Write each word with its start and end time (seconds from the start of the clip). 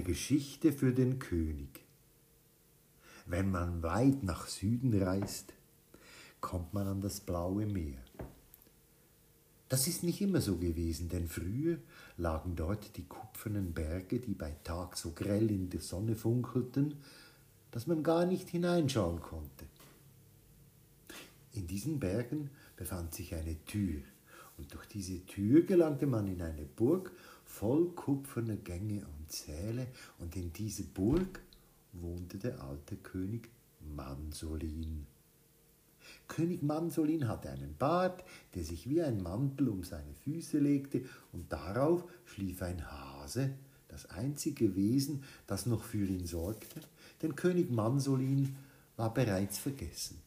Eine 0.00 0.08
Geschichte 0.08 0.72
für 0.72 0.94
den 0.94 1.18
König. 1.18 1.84
Wenn 3.26 3.50
man 3.50 3.82
weit 3.82 4.22
nach 4.22 4.46
Süden 4.46 4.98
reist, 5.02 5.52
kommt 6.40 6.72
man 6.72 6.86
an 6.86 7.02
das 7.02 7.20
blaue 7.20 7.66
Meer. 7.66 8.02
Das 9.68 9.86
ist 9.88 10.02
nicht 10.02 10.22
immer 10.22 10.40
so 10.40 10.56
gewesen, 10.56 11.10
denn 11.10 11.28
früher 11.28 11.76
lagen 12.16 12.56
dort 12.56 12.96
die 12.96 13.04
kupfernen 13.04 13.74
Berge, 13.74 14.20
die 14.20 14.32
bei 14.32 14.56
Tag 14.64 14.96
so 14.96 15.10
grell 15.10 15.50
in 15.50 15.68
der 15.68 15.82
Sonne 15.82 16.16
funkelten, 16.16 16.94
dass 17.70 17.86
man 17.86 18.02
gar 18.02 18.24
nicht 18.24 18.48
hineinschauen 18.48 19.20
konnte. 19.20 19.66
In 21.52 21.66
diesen 21.66 22.00
Bergen 22.00 22.48
befand 22.74 23.12
sich 23.12 23.34
eine 23.34 23.62
Tür, 23.66 24.00
und 24.60 24.74
durch 24.74 24.84
diese 24.86 25.24
Tür 25.24 25.62
gelangte 25.62 26.06
man 26.06 26.26
in 26.26 26.42
eine 26.42 26.66
Burg 26.66 27.12
voll 27.46 27.92
kupferner 27.94 28.56
Gänge 28.56 29.06
und 29.06 29.32
Säle, 29.32 29.86
und 30.18 30.36
in 30.36 30.52
diese 30.52 30.84
Burg 30.84 31.40
wohnte 31.94 32.36
der 32.36 32.62
alte 32.62 32.96
König 32.96 33.48
Mansolin. 33.80 35.06
König 36.28 36.62
Mansolin 36.62 37.26
hatte 37.26 37.48
einen 37.48 37.74
Bart, 37.78 38.22
der 38.54 38.62
sich 38.62 38.88
wie 38.90 39.00
ein 39.00 39.22
Mantel 39.22 39.70
um 39.70 39.82
seine 39.82 40.12
Füße 40.14 40.58
legte, 40.58 41.06
und 41.32 41.50
darauf 41.50 42.04
schlief 42.26 42.60
ein 42.60 42.90
Hase, 42.90 43.54
das 43.88 44.10
einzige 44.10 44.76
Wesen, 44.76 45.24
das 45.46 45.64
noch 45.64 45.84
für 45.84 46.04
ihn 46.04 46.26
sorgte, 46.26 46.80
denn 47.22 47.34
König 47.34 47.70
Mansolin 47.70 48.56
war 48.96 49.14
bereits 49.14 49.56
vergessen. 49.56 50.20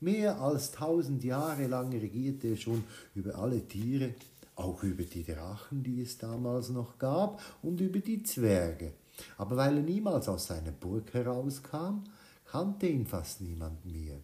Mehr 0.00 0.40
als 0.40 0.72
tausend 0.72 1.24
Jahre 1.24 1.66
lang 1.66 1.90
regierte 1.90 2.48
er 2.48 2.56
schon 2.56 2.84
über 3.14 3.36
alle 3.36 3.66
Tiere, 3.66 4.14
auch 4.54 4.82
über 4.82 5.04
die 5.04 5.24
Drachen, 5.24 5.82
die 5.82 6.02
es 6.02 6.18
damals 6.18 6.68
noch 6.68 6.98
gab, 6.98 7.40
und 7.62 7.80
über 7.80 8.00
die 8.00 8.22
Zwerge. 8.22 8.92
Aber 9.38 9.56
weil 9.56 9.76
er 9.76 9.82
niemals 9.82 10.28
aus 10.28 10.46
seiner 10.48 10.72
Burg 10.72 11.14
herauskam, 11.14 12.04
kannte 12.44 12.86
ihn 12.86 13.06
fast 13.06 13.40
niemand 13.40 13.84
mehr. 13.86 14.18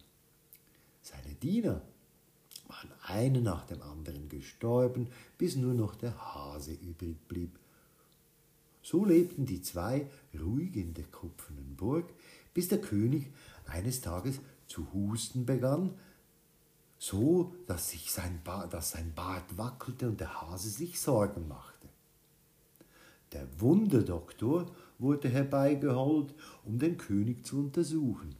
Seine 1.02 1.34
Diener 1.34 1.80
waren 2.68 2.90
einer 3.02 3.40
nach 3.40 3.66
dem 3.66 3.82
anderen 3.82 4.28
gestorben, 4.28 5.08
bis 5.38 5.56
nur 5.56 5.74
noch 5.74 5.94
der 5.94 6.16
Hase 6.34 6.72
übrig 6.72 7.16
blieb. 7.28 7.58
So 8.82 9.04
lebten 9.04 9.46
die 9.46 9.62
zwei 9.62 10.08
ruhig 10.38 10.76
in 10.76 10.94
der 10.94 11.04
kupfernen 11.04 11.76
Burg, 11.76 12.12
bis 12.52 12.68
der 12.68 12.80
König 12.80 13.30
eines 13.66 14.00
Tages 14.00 14.40
zu 14.66 14.92
husten 14.92 15.46
begann, 15.46 15.94
so 16.98 17.54
dass, 17.66 17.90
sich 17.90 18.12
sein, 18.12 18.40
Bart, 18.44 18.72
dass 18.72 18.92
sein 18.92 19.12
Bart 19.14 19.58
wackelte 19.58 20.08
und 20.08 20.20
der 20.20 20.40
Hase 20.40 20.70
sich 20.70 21.00
Sorgen 21.00 21.48
machte. 21.48 21.88
Der 23.32 23.48
Wunderdoktor 23.60 24.70
wurde 24.98 25.28
herbeigeholt, 25.28 26.34
um 26.64 26.78
den 26.78 26.98
König 26.98 27.44
zu 27.46 27.58
untersuchen. 27.58 28.36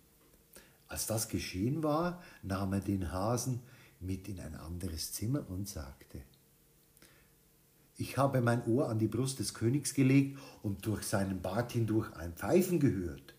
Als 0.87 1.07
das 1.07 1.29
geschehen 1.29 1.83
war, 1.83 2.23
nahm 2.43 2.75
er 2.75 2.81
den 2.81 3.11
Hasen 3.11 3.61
mit 4.01 4.29
in 4.29 4.39
ein 4.39 4.55
anderes 4.55 5.13
Zimmer 5.13 5.49
und 5.49 5.69
sagte, 5.69 6.23
ich 7.97 8.19
habe 8.19 8.41
mein 8.41 8.65
Ohr 8.67 8.89
an 8.89 8.99
die 8.99 9.09
Brust 9.09 9.39
des 9.39 9.55
Königs 9.55 9.95
gelegt 9.95 10.39
und 10.63 10.85
durch 10.87 11.05
seinen 11.05 11.41
Bart 11.41 11.73
hindurch 11.73 12.13
ein 12.17 12.33
Pfeifen 12.35 12.81
gehört. 12.81 13.35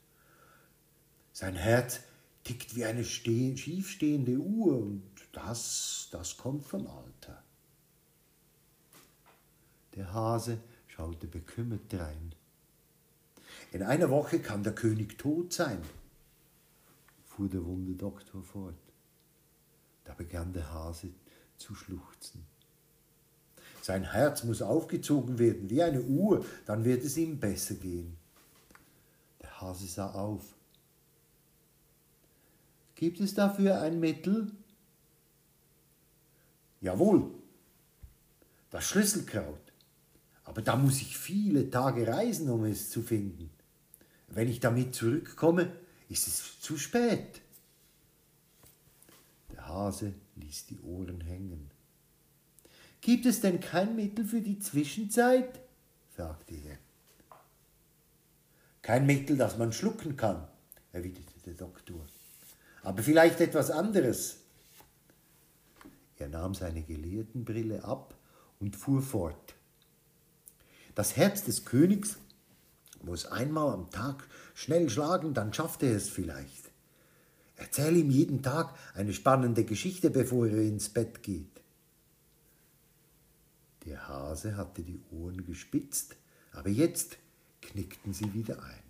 Sein 1.32 1.56
Herz 1.56 2.02
tickt 2.44 2.76
wie 2.76 2.86
eine 2.86 3.04
schiefstehende 3.04 4.38
Uhr 4.38 4.78
und 4.78 5.04
das, 5.32 6.10
das 6.12 6.38
kommt 6.38 6.66
vom 6.66 6.88
Alter. 6.88 7.42
Der 9.96 10.14
Hase 10.14 10.60
schaute 10.88 11.28
bekümmert 11.28 11.92
drein. 11.92 12.34
In 13.72 13.84
einer 13.84 14.10
Woche 14.10 14.40
kann 14.40 14.64
der 14.64 14.74
König 14.74 15.18
tot 15.18 15.54
sein 15.54 15.82
fuhr 17.36 17.50
der 17.50 17.66
wunde 17.66 17.94
Doktor 17.94 18.44
fort. 18.44 18.76
Da 20.06 20.14
begann 20.14 20.54
der 20.54 20.72
Hase 20.72 21.10
zu 21.58 21.74
schluchzen. 21.74 22.46
Sein 23.82 24.12
Herz 24.12 24.44
muss 24.44 24.62
aufgezogen 24.62 25.40
werden 25.40 25.70
wie 25.70 25.84
eine 25.84 26.02
Uhr, 26.02 26.46
dann 26.66 26.86
wird 26.86 27.04
es 27.04 27.18
ihm 27.18 27.40
besser 27.40 27.76
gehen. 27.76 28.18
Der 29.42 29.62
Hase 29.62 29.88
sah 29.88 30.12
auf. 30.12 30.44
Gibt 32.96 33.20
es 33.20 33.34
dafür 33.34 33.82
ein 33.82 34.00
Mittel? 34.00 34.52
Jawohl, 36.82 37.32
das 38.70 38.86
Schlüsselkraut. 38.86 39.60
Aber 40.44 40.62
da 40.62 40.76
muss 40.76 41.02
ich 41.02 41.18
viele 41.18 41.70
Tage 41.70 42.08
reisen, 42.08 42.50
um 42.50 42.66
es 42.66 42.90
zu 42.90 43.02
finden. 43.02 43.50
Wenn 44.28 44.50
ich 44.50 44.60
damit 44.60 44.94
zurückkomme, 44.94 45.72
ist 46.10 46.28
es 46.28 46.60
zu 46.60 46.78
spät. 46.78 47.42
Der 49.52 49.68
Hase 49.68 50.14
ließ 50.36 50.68
die 50.68 50.80
Ohren 50.82 51.22
hängen. 51.22 51.72
Gibt 53.02 53.26
es 53.26 53.42
denn 53.42 53.60
kein 53.60 53.96
Mittel 53.96 54.26
für 54.26 54.42
die 54.42 54.60
Zwischenzeit? 54.60 55.60
fragte 56.16 56.56
er. 56.56 56.78
Kein 58.82 59.06
Mittel, 59.06 59.38
das 59.38 59.58
man 59.58 59.72
schlucken 59.72 60.18
kann, 60.18 60.48
erwiderte 60.92 61.40
der 61.46 61.54
Doktor. 61.54 62.06
Aber 62.84 63.02
vielleicht 63.02 63.40
etwas 63.42 63.72
anderes. 63.72 64.38
Er 66.18 66.28
nahm 66.28 66.54
seine 66.54 66.84
Gelehrtenbrille 66.84 67.84
ab 67.84 68.14
und 68.60 68.76
fuhr 68.76 69.02
fort. 69.02 69.56
Das 70.94 71.18
Herz 71.18 71.44
des 71.44 71.66
Königs 71.66 72.18
muss 73.02 73.26
einmal 73.26 73.74
am 73.74 73.90
Tag 73.90 74.28
schnell 74.54 74.90
schlagen, 74.90 75.34
dann 75.34 75.54
schafft 75.54 75.84
er 75.84 75.96
es 75.96 76.10
vielleicht. 76.10 76.72
Erzähl 77.56 77.98
ihm 77.98 78.10
jeden 78.10 78.42
Tag 78.44 78.78
eine 78.94 79.14
spannende 79.14 79.64
Geschichte, 79.64 80.10
bevor 80.10 80.48
er 80.48 80.62
ins 80.62 80.90
Bett 80.90 81.24
geht. 81.24 81.62
Der 83.86 84.08
Hase 84.08 84.56
hatte 84.56 84.84
die 84.84 85.02
Ohren 85.12 85.46
gespitzt, 85.46 86.16
aber 86.52 86.70
jetzt 86.70 87.18
knickten 87.62 88.14
sie 88.14 88.34
wieder 88.34 88.62
ein. 88.64 88.83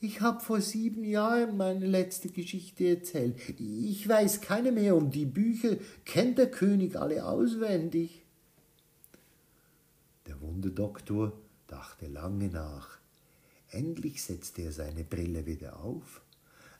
Ich 0.00 0.20
habe 0.20 0.44
vor 0.44 0.60
sieben 0.60 1.04
Jahren 1.04 1.56
meine 1.56 1.86
letzte 1.86 2.28
Geschichte 2.28 2.86
erzählt. 2.86 3.36
Ich 3.58 4.06
weiß 4.06 4.42
keine 4.42 4.70
mehr 4.70 4.94
und 4.94 5.14
die 5.14 5.24
Bücher 5.24 5.76
kennt 6.04 6.36
der 6.36 6.50
König 6.50 6.96
alle 6.96 7.24
auswendig. 7.24 8.22
Der 10.26 10.38
Wunderdoktor 10.42 11.32
dachte 11.66 12.08
lange 12.08 12.48
nach. 12.48 12.98
Endlich 13.70 14.22
setzte 14.22 14.62
er 14.62 14.72
seine 14.72 15.02
Brille 15.02 15.46
wieder 15.46 15.80
auf, 15.80 16.20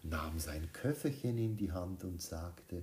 nahm 0.02 0.38
sein 0.38 0.68
Köfferchen 0.74 1.38
in 1.38 1.56
die 1.56 1.72
Hand 1.72 2.04
und 2.04 2.20
sagte, 2.20 2.82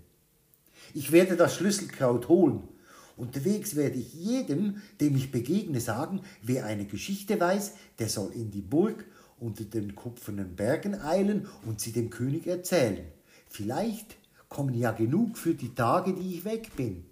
ich 0.95 1.11
werde 1.11 1.35
das 1.35 1.55
Schlüsselkraut 1.55 2.27
holen. 2.27 2.67
Unterwegs 3.15 3.75
werde 3.75 3.99
ich 3.99 4.13
jedem, 4.15 4.81
dem 4.99 5.15
ich 5.15 5.31
begegne, 5.31 5.79
sagen, 5.79 6.21
wer 6.41 6.65
eine 6.65 6.85
Geschichte 6.85 7.39
weiß, 7.39 7.73
der 7.99 8.09
soll 8.09 8.33
in 8.33 8.49
die 8.49 8.61
Burg 8.61 9.05
unter 9.43 9.65
den 9.65 9.95
kupfernen 9.95 10.55
Bergen 10.55 10.95
eilen 10.95 11.47
und 11.65 11.81
sie 11.81 11.91
dem 11.91 12.09
König 12.09 12.47
erzählen. 12.47 13.05
Vielleicht 13.47 14.17
kommen 14.47 14.73
ja 14.73 14.91
genug 14.91 15.37
für 15.37 15.53
die 15.53 15.75
Tage, 15.75 16.13
die 16.13 16.35
ich 16.35 16.45
weg 16.45 16.75
bin. 16.75 17.05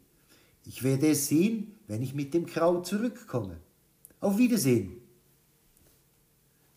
Ich 0.65 0.83
werde 0.83 1.09
es 1.09 1.27
sehen, 1.27 1.75
wenn 1.87 2.01
ich 2.01 2.13
mit 2.13 2.33
dem 2.33 2.45
Kraut 2.45 2.87
zurückkomme. 2.87 3.57
Auf 4.19 4.37
Wiedersehen. 4.37 4.93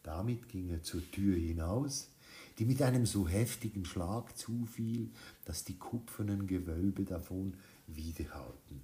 Damit 0.02 0.48
ging 0.48 0.70
er 0.70 0.82
zur 0.82 1.08
Tür 1.10 1.36
hinaus, 1.36 2.08
die 2.58 2.64
mit 2.64 2.82
einem 2.82 3.06
so 3.06 3.28
heftigen 3.28 3.84
Schlag 3.84 4.36
zufiel, 4.36 5.10
dass 5.44 5.64
die 5.64 5.76
kupfernen 5.76 6.46
Gewölbe 6.46 7.04
davon 7.04 7.54
widerhallten. 7.86 8.80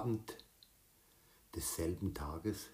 Abend 0.00 0.34
desselben 1.54 2.14
Tages 2.14 2.70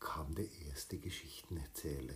kam 0.00 0.34
der 0.34 0.50
erste 0.66 0.96
Geschichtenerzähler. 0.96 2.14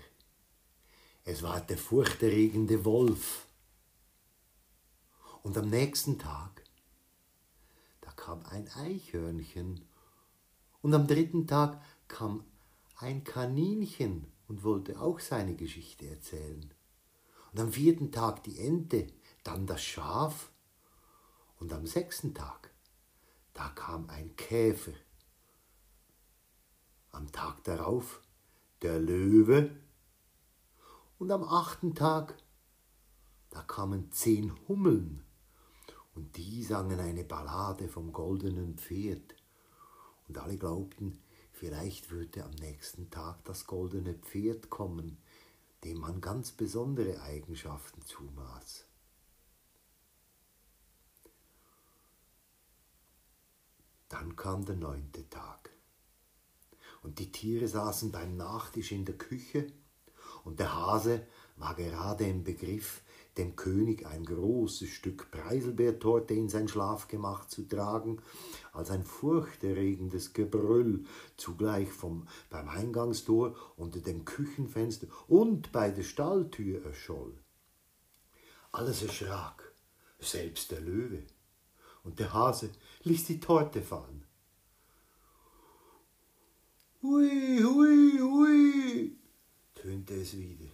Es 1.25 1.43
war 1.43 1.61
der 1.61 1.77
furchterregende 1.77 2.87
Wolf. 2.87 3.47
Und 5.43 5.59
am 5.59 5.69
nächsten 5.69 6.19
Tag, 6.19 6.65
da 8.01 8.11
kam 8.13 8.43
ein 8.47 8.71
Eichhörnchen. 8.71 9.85
Und 10.81 10.95
am 10.95 11.07
dritten 11.07 11.47
Tag 11.47 11.83
kam 12.09 12.43
ein 12.97 13.23
Kaninchen 13.23 14.33
und 14.49 14.65
wollte 14.65 14.99
auch 14.99 15.21
seine 15.21 15.57
Geschichte 15.57 16.09
erzählen. 16.09 16.73
Und 17.53 17.61
am 17.61 17.73
vierten 17.73 18.13
Tag 18.13 18.45
die 18.45 18.59
Ente, 18.59 19.09
dann 19.45 19.67
das 19.67 19.83
Schaf 19.83 20.51
Und 21.59 21.73
am 21.73 21.87
sechsten 21.87 22.35
Tag, 22.35 22.71
da 23.55 23.69
kam 23.71 24.09
ein 24.11 24.37
Käfer. 24.37 24.93
Am 27.13 27.33
Tag 27.33 27.65
darauf 27.65 28.21
der 28.83 29.01
Löwe. 29.01 29.71
Und 31.19 31.31
am 31.31 31.45
achten 31.45 31.95
Tag, 31.95 32.37
da 33.51 33.63
kamen 33.63 34.13
zehn 34.13 34.53
Hummeln. 34.69 35.25
Und 36.15 36.37
die 36.37 36.63
sangen 36.63 37.01
eine 37.01 37.25
Ballade 37.25 37.89
vom 37.89 38.13
goldenen 38.13 38.77
Pferd. 38.77 39.35
Und 40.29 40.39
alle 40.39 40.57
glaubten, 40.57 41.23
vielleicht 41.53 42.11
würde 42.11 42.45
am 42.45 42.51
nächsten 42.53 43.11
Tag 43.11 43.45
das 43.45 43.67
goldene 43.67 44.15
Pferd 44.15 44.69
kommen, 44.71 45.19
dem 45.85 45.99
man 45.99 46.21
ganz 46.21 46.53
besondere 46.53 47.21
Eigenschaften 47.23 48.03
zumaß. 48.03 48.86
Dann 54.27 54.35
kam 54.35 54.65
der 54.65 54.75
neunte 54.75 55.31
Tag. 55.31 55.71
Und 57.05 57.21
die 57.21 57.31
Tiere 57.31 57.69
saßen 57.69 58.11
beim 58.11 58.37
Nachtisch 58.37 58.91
in 58.91 59.05
der 59.05 59.17
Küche, 59.17 59.69
und 60.43 60.59
der 60.59 60.75
Hase 60.75 61.25
war 61.55 61.77
gerade 61.77 62.27
im 62.27 62.43
Begriff, 62.43 63.03
dem 63.39 63.55
König 63.55 64.05
ein 64.05 64.25
großes 64.25 64.89
Stück 64.89 65.31
Preiselbeertorte 65.31 66.35
in 66.35 66.49
sein 66.49 66.67
Schlafgemach 66.67 67.47
zu 67.47 67.69
tragen, 67.69 68.21
als 68.73 68.91
ein 68.91 69.05
furchterregendes 69.05 70.33
Gebrüll 70.33 71.05
zugleich 71.37 71.93
vom, 71.93 72.27
beim 72.51 72.69
Eingangstor, 72.69 73.55
unter 73.77 74.01
dem 74.01 74.25
Küchenfenster 74.25 75.07
und 75.29 75.71
bei 75.71 75.93
der 75.93 76.03
Stalltür 76.03 76.85
erscholl. 76.85 77.39
Alles 78.73 79.03
erschrak, 79.03 79.73
selbst 80.19 80.73
der 80.73 80.81
Löwe, 80.81 81.23
und 82.07 82.21
der 82.21 82.33
Hase 82.33 82.71
ließ 83.03 83.25
die 83.27 83.41
Torte 83.41 83.83
fallen. 83.83 84.25
Hui, 87.03 87.61
hui, 87.63 88.19
hui, 88.21 89.17
tönte 89.75 90.15
es 90.15 90.37
wieder, 90.37 90.71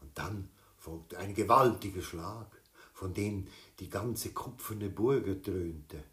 und 0.00 0.16
dann 0.16 0.48
folgte 0.76 1.18
ein 1.18 1.34
gewaltiger 1.34 2.00
Schlag, 2.00 2.62
von 2.94 3.12
dem 3.12 3.48
die 3.80 3.90
ganze 3.90 4.32
kupferne 4.32 4.88
Burg 4.88 5.42
dröhnte. 5.42 6.04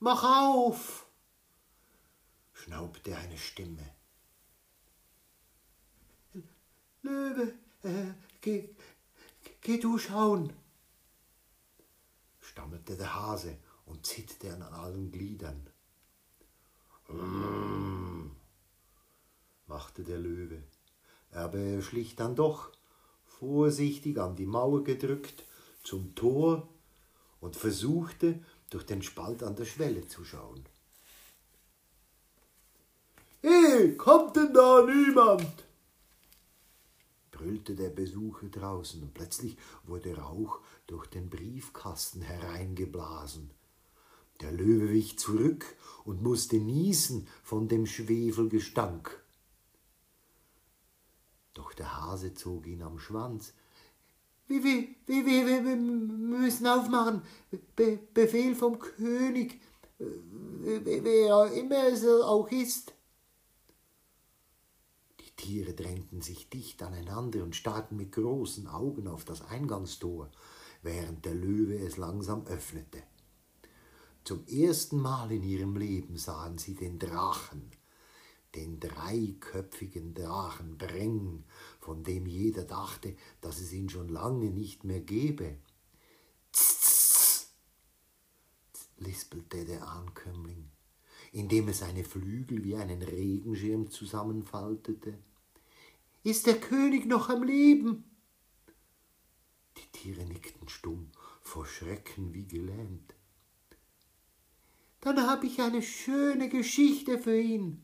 Mach 0.00 0.24
auf! 0.24 1.06
schnaubte 2.54 3.16
eine 3.16 3.36
Stimme. 3.36 3.94
Löwe, 7.02 7.54
äh, 7.82 8.14
geh, 8.40 8.68
geh 9.60 9.78
du 9.78 9.98
schauen, 9.98 10.52
stammelte 12.52 12.96
der 12.96 13.14
Hase 13.14 13.56
und 13.86 14.04
zitterte 14.04 14.54
an 14.54 14.62
allen 14.62 15.10
Gliedern. 15.10 15.66
Mm, 17.08 18.30
machte 19.66 20.04
der 20.04 20.18
Löwe, 20.18 20.62
aber 21.32 21.58
er 21.58 21.80
schlich 21.80 22.14
dann 22.14 22.36
doch 22.36 22.70
vorsichtig 23.24 24.18
an 24.18 24.36
die 24.36 24.46
Mauer 24.46 24.84
gedrückt 24.84 25.46
zum 25.82 26.14
Tor 26.14 26.68
und 27.40 27.56
versuchte, 27.56 28.44
durch 28.68 28.84
den 28.84 29.02
Spalt 29.02 29.42
an 29.42 29.56
der 29.56 29.64
Schwelle 29.64 30.06
zu 30.06 30.24
schauen. 30.24 30.64
Hey, 33.40 33.96
kommt 33.96 34.36
denn 34.36 34.52
da 34.54 34.84
niemand? 34.86 35.64
Brüllte 37.32 37.74
der 37.74 37.90
Besucher 37.90 38.46
draußen, 38.46 39.02
und 39.02 39.14
plötzlich 39.14 39.56
wurde 39.84 40.16
Rauch 40.16 40.60
durch 40.86 41.06
den 41.08 41.28
Briefkasten 41.28 42.22
hereingeblasen. 42.22 43.50
Der 44.40 44.52
Löwe 44.52 44.90
wich 44.90 45.18
zurück 45.18 45.64
und 46.04 46.22
musste 46.22 46.56
niesen 46.56 47.26
von 47.42 47.68
dem 47.68 47.86
Schwefelgestank. 47.86 49.20
Doch 51.54 51.72
der 51.74 52.00
Hase 52.00 52.34
zog 52.34 52.66
ihn 52.66 52.82
am 52.82 52.98
Schwanz. 52.98 53.52
Wie, 54.48 54.62
wie, 54.64 54.96
wie, 55.06 55.26
wie, 55.26 55.46
wir 55.46 55.76
müssen 55.76 56.66
aufmachen. 56.66 57.22
Be 57.76 57.98
Befehl 58.12 58.54
vom 58.54 58.78
König, 58.78 59.60
wer 59.98 61.52
immer 61.52 61.86
es 61.88 62.06
auch 62.06 62.50
ist. 62.50 62.92
Tiere 65.42 65.74
drängten 65.74 66.22
sich 66.22 66.48
dicht 66.48 66.84
aneinander 66.84 67.42
und 67.42 67.56
starrten 67.56 67.96
mit 67.96 68.12
großen 68.12 68.68
Augen 68.68 69.08
auf 69.08 69.24
das 69.24 69.42
Eingangstor, 69.42 70.30
während 70.82 71.24
der 71.24 71.34
Löwe 71.34 71.78
es 71.78 71.96
langsam 71.96 72.46
öffnete. 72.46 73.02
Zum 74.22 74.46
ersten 74.46 75.00
Mal 75.00 75.32
in 75.32 75.42
ihrem 75.42 75.76
Leben 75.76 76.16
sahen 76.16 76.58
sie 76.58 76.74
den 76.74 77.00
Drachen, 77.00 77.72
den 78.54 78.78
dreiköpfigen 78.78 80.14
Drachen 80.14 80.78
Breng, 80.78 81.42
von 81.80 82.04
dem 82.04 82.26
jeder 82.26 82.62
dachte, 82.62 83.16
dass 83.40 83.58
es 83.58 83.72
ihn 83.72 83.88
schon 83.88 84.10
lange 84.10 84.48
nicht 84.50 84.84
mehr 84.84 85.00
gebe. 85.00 85.56
Tss, 86.52 87.48
lispelte 88.98 89.64
der 89.64 89.88
Ankömmling, 89.88 90.70
indem 91.32 91.66
er 91.66 91.74
seine 91.74 92.04
Flügel 92.04 92.62
wie 92.62 92.76
einen 92.76 93.02
Regenschirm 93.02 93.90
zusammenfaltete. 93.90 95.18
Ist 96.24 96.46
der 96.46 96.60
König 96.60 97.06
noch 97.06 97.28
am 97.28 97.42
Leben? 97.42 98.04
Die 99.76 99.90
Tiere 99.90 100.24
nickten 100.24 100.68
stumm, 100.68 101.10
vor 101.40 101.66
Schrecken 101.66 102.32
wie 102.32 102.46
gelähmt. 102.46 103.14
Dann 105.00 105.26
habe 105.26 105.46
ich 105.46 105.60
eine 105.60 105.82
schöne 105.82 106.48
Geschichte 106.48 107.18
für 107.18 107.40
ihn, 107.40 107.82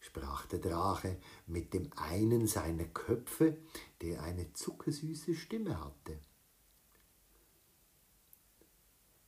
sprach 0.00 0.44
der 0.46 0.58
Drache 0.58 1.18
mit 1.46 1.72
dem 1.72 1.90
einen 1.96 2.46
seiner 2.46 2.84
Köpfe, 2.84 3.56
der 4.02 4.22
eine 4.22 4.52
zuckersüße 4.52 5.34
Stimme 5.34 5.82
hatte. 5.82 6.20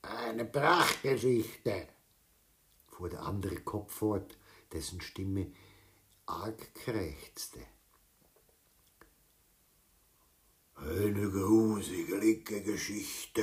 Eine 0.02 0.44
Prachtgeschichte, 0.44 1.88
fuhr 2.88 3.09
der 3.09 3.23
andere 3.23 3.56
Kopf 3.56 3.94
fort, 3.94 4.37
dessen 4.71 5.00
Stimme 5.00 5.50
arg 6.26 6.75
krächzte. 6.75 7.61
Eine 10.78 11.30
gruselige 11.30 12.61
Geschichte, 12.61 13.42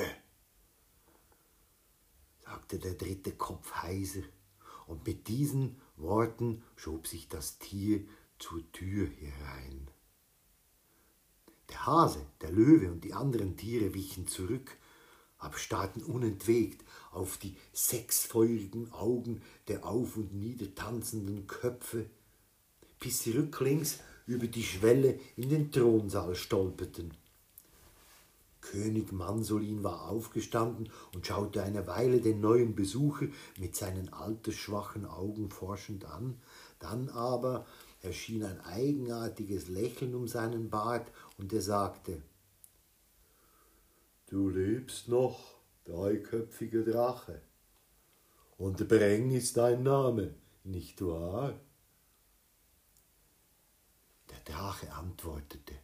sagte 2.46 2.78
der 2.78 2.94
dritte 2.94 3.32
Kopf 3.32 3.74
heiser, 3.74 4.22
und 4.86 5.06
mit 5.08 5.28
diesen 5.28 5.82
Worten 5.98 6.64
schob 6.76 7.08
sich 7.08 7.28
das 7.28 7.58
Tier 7.58 8.06
zur 8.38 8.72
Tür 8.72 9.08
herein. 9.08 9.88
Der 11.70 11.88
Hase, 11.88 12.24
der 12.42 12.52
Löwe 12.52 12.92
und 12.92 13.04
die 13.04 13.14
anderen 13.14 13.58
Tiere 13.58 13.96
wichen 13.96 14.28
zurück, 14.28 14.78
aber 15.40 15.58
starrten 15.58 16.04
unentwegt 16.04 16.86
auf 17.12 17.38
die 17.38 17.58
sechs 17.74 18.26
feurigen 18.26 18.94
Augen 18.94 19.42
der 19.68 19.86
auf 19.86 20.18
und 20.18 20.36
nieder 20.36 20.74
tanzenden 20.76 21.48
Köpfe, 21.48 22.10
bis 23.00 23.24
sie 23.24 23.32
rücklings 23.32 24.00
über 24.28 24.46
die 24.46 24.64
Schwelle 24.64 25.20
in 25.36 25.50
den 25.50 25.72
Thronsaal 25.72 26.36
stolperten. 26.36 27.18
König 28.72 29.12
Mansolin 29.12 29.84
war 29.84 30.10
aufgestanden 30.10 30.90
und 31.14 31.28
schaute 31.28 31.62
eine 31.62 31.86
Weile 31.86 32.22
den 32.22 32.40
neuen 32.40 32.76
Besucher 32.76 33.28
mit 33.60 33.76
seinen 33.76 34.12
altersschwachen 34.12 35.06
Augen 35.06 35.50
forschend 35.50 36.06
an, 36.06 36.42
dann 36.80 37.10
aber 37.10 37.66
erschien 38.02 38.44
ein 38.44 38.60
eigenartiges 38.62 39.68
Lächeln 39.68 40.16
um 40.16 40.28
seinen 40.28 40.70
Bart 40.70 41.12
und 41.38 41.54
er 41.54 41.62
sagte 41.62 42.22
Du 44.28 44.50
lebst 44.50 45.10
noch, 45.10 45.60
dreiköpfiger 45.86 46.84
Drache, 46.84 47.42
und 48.58 48.88
Breng 48.88 49.32
ist 49.32 49.58
dein 49.58 49.84
Name, 49.84 50.34
nicht 50.64 51.02
wahr? 51.02 51.54
Der 54.32 54.40
Drache 54.54 54.92
antwortete 54.94 55.83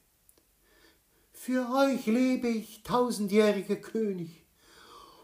für 1.42 1.72
euch 1.74 2.06
lebe 2.06 2.50
ich, 2.50 2.84
tausendjähriger 2.84 3.78
König. 3.78 4.46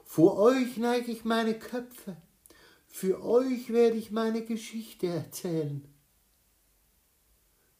Vor 0.05 0.39
euch 0.39 0.77
neige 0.77 1.11
ich 1.11 1.25
meine 1.25 1.59
Köpfe. 1.59 2.15
Für 2.87 3.21
euch 3.21 3.69
werde 3.73 3.97
ich 3.97 4.11
meine 4.11 4.45
Geschichte 4.45 5.07
erzählen. 5.07 5.85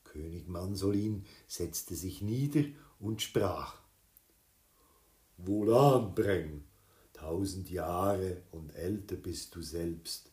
König 0.03 0.49
Mansolin 0.49 1.23
setzte 1.47 1.95
sich 1.95 2.21
nieder 2.21 2.65
und 2.99 3.21
sprach. 3.21 3.77
Wohlan, 5.37 6.13
Breng, 6.13 6.65
tausend 7.13 7.69
Jahre 7.69 8.43
und 8.51 8.75
älter 8.75 9.15
bist 9.15 9.55
du 9.55 9.61
selbst. 9.61 10.29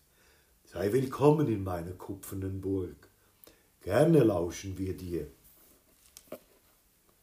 Sei 0.65 0.93
willkommen 0.93 1.47
in 1.47 1.63
meiner 1.63 1.93
kupfernen 1.93 2.63
Burg. 2.63 3.09
Gerne 3.81 4.25
lauschen 4.25 4.77
wir 4.77 4.97
dir. 4.97 5.31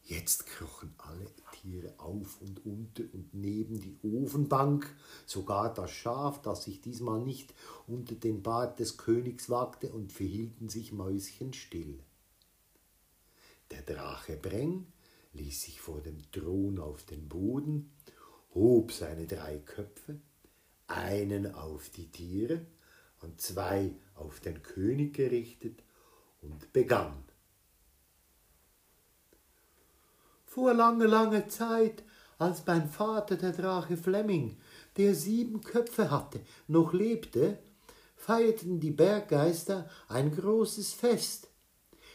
Jetzt 0.10 0.48
krochen 0.48 0.92
alle 0.98 1.28
Tiere 1.51 1.94
auf 2.00 2.42
und 2.42 2.66
unter 2.66 3.04
und 3.13 3.32
neben 3.36 3.80
die 3.80 3.96
Ofenbank, 4.01 4.92
sogar 5.28 5.72
das 5.72 5.92
Schaf, 5.92 6.42
das 6.42 6.63
sich 6.63 6.82
diesmal 6.82 7.22
nicht 7.22 7.54
unter 7.86 8.16
den 8.16 8.42
Bart 8.42 8.80
des 8.80 8.98
Königs 8.98 9.51
wagte, 9.51 9.92
und 9.92 10.12
verhielten 10.12 10.68
sich 10.68 10.92
mäuschenstill. 10.92 12.00
Der 13.70 13.84
Drache 13.84 14.36
Breng 14.36 14.88
ließ 15.34 15.62
sich 15.62 15.80
vor 15.80 16.01
dem 16.01 16.20
Thron 16.32 16.80
auf 16.80 17.04
den 17.04 17.30
Boden, 17.30 17.92
hob 18.56 18.92
seine 18.92 19.28
drei 19.28 19.60
Köpfe, 19.60 20.20
einen 20.88 21.54
auf 21.54 21.88
die 21.92 22.10
Tiere 22.10 22.66
und 23.22 23.39
zwei 23.39 23.94
auf 24.16 24.39
den 24.39 24.63
König 24.63 25.13
gerichtet 25.13 25.84
und 26.42 26.74
begann. 26.74 27.28
Vor 30.50 30.74
lange, 30.74 31.06
lange 31.06 31.48
Zeit, 31.48 32.01
als 32.39 32.65
mein 32.65 32.89
Vater, 32.89 33.36
der 33.36 33.51
Drache 33.51 33.96
Flemming, 33.96 34.58
der 34.98 35.13
sieben 35.13 35.62
Köpfe 35.62 36.10
hatte, 36.10 36.39
noch 36.68 36.91
lebte, 36.91 37.60
feierten 38.15 38.79
die 38.79 38.89
Berggeister 38.89 39.88
ein 40.08 40.36
großes 40.36 40.94
Fest. 40.94 41.50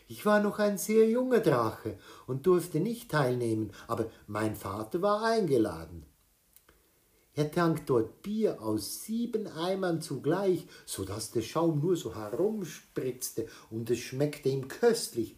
Ich 0.09 0.27
war 0.27 0.41
noch 0.41 0.59
ein 0.59 0.79
sehr 0.79 1.09
junger 1.09 1.39
Drache 1.39 1.97
und 2.27 2.45
durfte 2.49 2.81
nicht 2.81 3.09
teilnehmen, 3.09 3.71
aber 3.87 4.11
mein 4.27 4.57
Vater 4.57 5.01
war 5.01 5.23
eingeladen. 5.23 6.05
Er 7.35 7.53
trank 7.53 7.87
dort 7.87 8.23
Bier 8.23 8.61
aus 8.61 9.05
sieben 9.05 9.47
Eimern 9.47 10.03
zugleich, 10.03 10.67
so 10.87 11.05
dass 11.05 11.31
der 11.31 11.43
Schaum 11.43 11.79
nur 11.79 11.97
so 11.97 12.17
herumspritzte, 12.17 13.47
und 13.71 13.91
es 13.91 14.01
schmeckte 14.01 14.49
ihm 14.49 14.67
köstlich, 14.67 15.37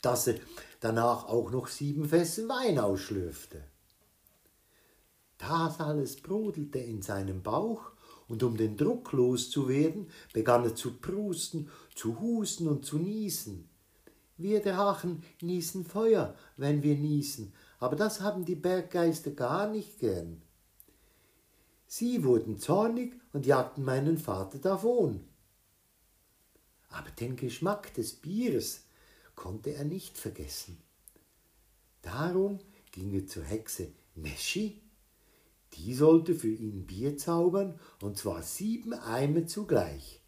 dass 0.00 0.28
er 0.28 0.36
danach 0.80 1.26
auch 1.26 1.50
noch 1.50 1.68
sieben 1.68 2.08
Fässer 2.08 2.48
Wein 2.48 2.78
ausschlürfte. 2.78 3.62
Das 5.38 5.80
alles 5.80 6.16
brodelte 6.16 6.78
in 6.78 7.02
seinem 7.02 7.42
Bauch, 7.42 7.92
und 8.28 8.42
um 8.42 8.56
den 8.56 8.76
Druck 8.76 9.12
loszuwerden, 9.12 10.10
begann 10.32 10.64
er 10.64 10.74
zu 10.74 10.98
prusten, 10.98 11.70
zu 11.94 12.20
husten 12.20 12.68
und 12.68 12.84
zu 12.84 12.98
niesen. 12.98 13.68
Wir 14.36 14.60
Drachen 14.60 15.24
niesen 15.40 15.84
Feuer, 15.84 16.34
wenn 16.56 16.82
wir 16.82 16.94
niesen, 16.94 17.52
aber 17.80 17.96
das 17.96 18.20
haben 18.20 18.44
die 18.44 18.54
Berggeister 18.54 19.30
gar 19.30 19.68
nicht 19.68 19.98
gern. 19.98 20.42
Sie 21.86 22.22
wurden 22.22 22.58
zornig 22.58 23.14
und 23.32 23.46
jagten 23.46 23.82
meinen 23.82 24.18
Vater 24.18 24.58
davon. 24.58 25.24
Aber 26.90 27.10
den 27.10 27.36
Geschmack 27.36 27.94
des 27.94 28.12
Bieres 28.14 28.84
konnte 29.38 29.72
er 29.72 29.84
nicht 29.84 30.18
vergessen. 30.18 30.82
Darum 32.02 32.58
ging 32.90 33.14
er 33.14 33.26
zur 33.26 33.44
Hexe 33.44 33.92
Neschi, 34.16 34.82
die 35.74 35.94
sollte 35.94 36.34
für 36.34 36.50
ihn 36.50 36.86
Bier 36.86 37.16
zaubern, 37.16 37.78
und 38.02 38.18
zwar 38.18 38.42
sieben 38.42 38.94
Eimer 38.94 39.46
zugleich. 39.46 40.20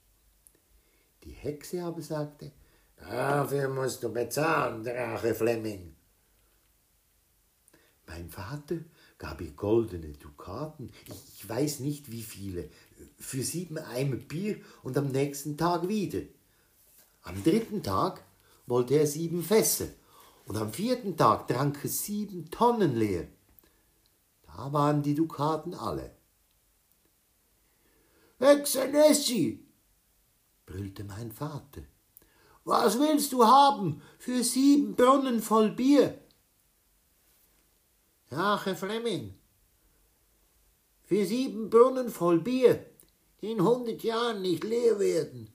Die 1.24 1.32
Hexe 1.32 1.82
aber 1.82 2.02
sagte, 2.02 2.52
Dafür 2.96 3.68
musst 3.68 4.02
du 4.04 4.12
bezahlen, 4.12 4.84
Drache 4.84 5.34
Flemming. 5.34 5.96
Mein 8.06 8.28
Vater 8.28 8.76
gab 9.18 9.40
ihr 9.40 9.52
goldene 9.52 10.12
Dukaten, 10.12 10.92
ich 11.06 11.48
weiß 11.48 11.80
nicht 11.80 12.12
wie 12.12 12.22
viele, 12.22 12.68
für 13.18 13.42
sieben 13.42 13.78
Eimer 13.78 14.16
Bier 14.16 14.60
und 14.82 14.96
am 14.96 15.10
nächsten 15.10 15.56
Tag 15.56 15.88
wieder. 15.88 16.20
Am 17.22 17.42
dritten 17.42 17.82
Tag 17.82 18.24
wollte 18.70 18.94
er 18.94 19.06
sieben 19.06 19.42
Fässer 19.42 19.88
und 20.46 20.56
am 20.56 20.72
vierten 20.72 21.16
Tag 21.16 21.48
trank 21.48 21.78
er 21.82 21.90
sieben 21.90 22.50
Tonnen 22.50 22.96
leer. 22.96 23.28
Da 24.46 24.72
waren 24.72 25.02
die 25.02 25.14
Dukaten 25.14 25.74
alle. 25.74 26.16
Excellency, 28.38 29.66
brüllte 30.64 31.04
mein 31.04 31.30
Vater, 31.30 31.82
was 32.64 32.98
willst 32.98 33.32
du 33.32 33.44
haben 33.44 34.00
für 34.18 34.42
sieben 34.42 34.94
Brunnen 34.94 35.42
voll 35.42 35.70
Bier? 35.72 36.18
Ja, 38.30 38.64
Herr 38.64 38.76
Flemming, 38.76 39.34
für 41.02 41.26
sieben 41.26 41.68
Brunnen 41.68 42.08
voll 42.08 42.40
Bier, 42.40 42.86
die 43.40 43.50
in 43.50 43.62
hundert 43.62 44.02
Jahren 44.04 44.40
nicht 44.40 44.64
leer 44.64 44.98
werden, 44.98 45.52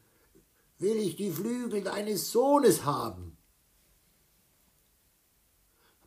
will 0.77 0.97
ich 0.97 1.15
die 1.15 1.31
Flügel 1.31 1.83
deines 1.83 2.31
Sohnes 2.31 2.85
haben. 2.85 3.37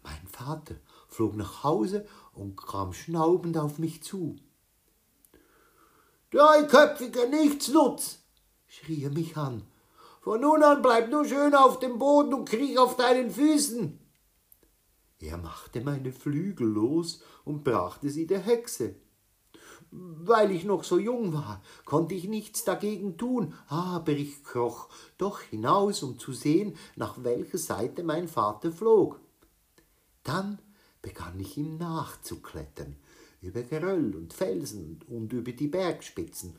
Mein 0.03 0.27
Vater 0.27 0.77
flog 1.09 1.37
nach 1.37 1.65
Hause 1.65 2.07
und 2.33 2.57
kam 2.57 2.93
schnaubend 2.93 3.57
auf 3.59 3.79
mich 3.79 4.03
zu. 4.03 4.37
Dreiköpfiger 6.31 7.27
Nichtsnutz, 7.27 8.19
schrie 8.67 9.05
er 9.05 9.11
mich 9.11 9.37
an. 9.37 9.67
Von 10.21 10.43
nun 10.43 10.63
an 10.63 10.83
bleib 10.83 11.11
nur 11.11 11.25
schön 11.25 11.55
auf 11.55 11.79
dem 11.79 11.99
Boden 11.99 12.35
und 12.35 12.49
kriech 12.49 12.79
auf 12.79 12.97
deinen 12.97 13.31
Füßen. 13.31 13.99
Er 15.21 15.39
machte 15.39 15.81
meine 15.81 16.13
Flügel 16.13 16.69
los 16.69 17.23
und 17.45 17.65
brachte 17.65 18.11
sie 18.11 18.27
der 18.27 18.41
Hexe. 18.41 18.95
Weil 19.91 20.51
ich 20.51 20.65
noch 20.65 20.85
so 20.85 20.99
jung 20.99 21.33
war, 21.33 21.63
konnte 21.85 22.15
ich 22.15 22.29
nichts 22.29 22.65
dagegen 22.65 23.17
tun, 23.17 23.55
aber 23.69 24.13
ich 24.13 24.45
kroch 24.45 24.89
doch 25.17 25.41
hinaus, 25.41 26.03
um 26.03 26.19
zu 26.19 26.33
sehen, 26.33 26.77
nach 26.97 27.23
welcher 27.25 27.59
Seite 27.59 28.03
mein 28.03 28.29
Vater 28.29 28.71
flog. 28.71 29.19
Dann 30.25 30.59
begann 31.01 31.41
ich 31.41 31.57
ihm 31.57 31.79
nachzuklettern, 31.79 32.97
über 33.41 33.63
Geröll 33.63 34.15
und 34.15 34.35
Felsen 34.35 35.01
und 35.09 35.33
über 35.33 35.53
die 35.53 35.69
Bergspitzen, 35.69 36.55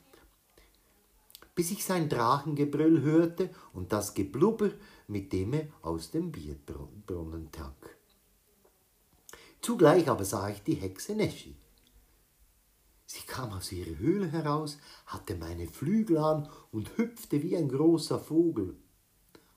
bis 1.54 1.70
ich 1.70 1.86
sein 1.86 2.10
Drachengebrüll 2.10 3.02
hörte 3.02 3.52
und 3.74 3.92
das 3.92 4.16
Geblubber, 4.16 4.72
mit 5.08 5.34
dem 5.34 5.54
er 5.54 5.68
aus 5.84 6.10
dem 6.10 6.32
Bierbrunnen 6.32 7.52
trank. 7.52 7.96
Zugleich 9.62 10.10
aber 10.10 10.26
sah 10.26 10.50
ich 10.50 10.64
die 10.64 10.76
Hexe 10.76 11.14
Neschi. 11.14 11.56
Sie 13.12 13.25
kam 13.25 13.54
aus 13.54 13.72
ihrer 13.72 13.98
Höhle 13.98 14.28
heraus, 14.28 14.78
hatte 15.08 15.34
meine 15.34 15.66
Flügel 15.66 16.20
an 16.20 16.48
und 16.72 16.96
hüpfte 16.96 17.42
wie 17.42 17.58
ein 17.58 17.68
großer 17.68 18.20
Vogel. 18.20 18.78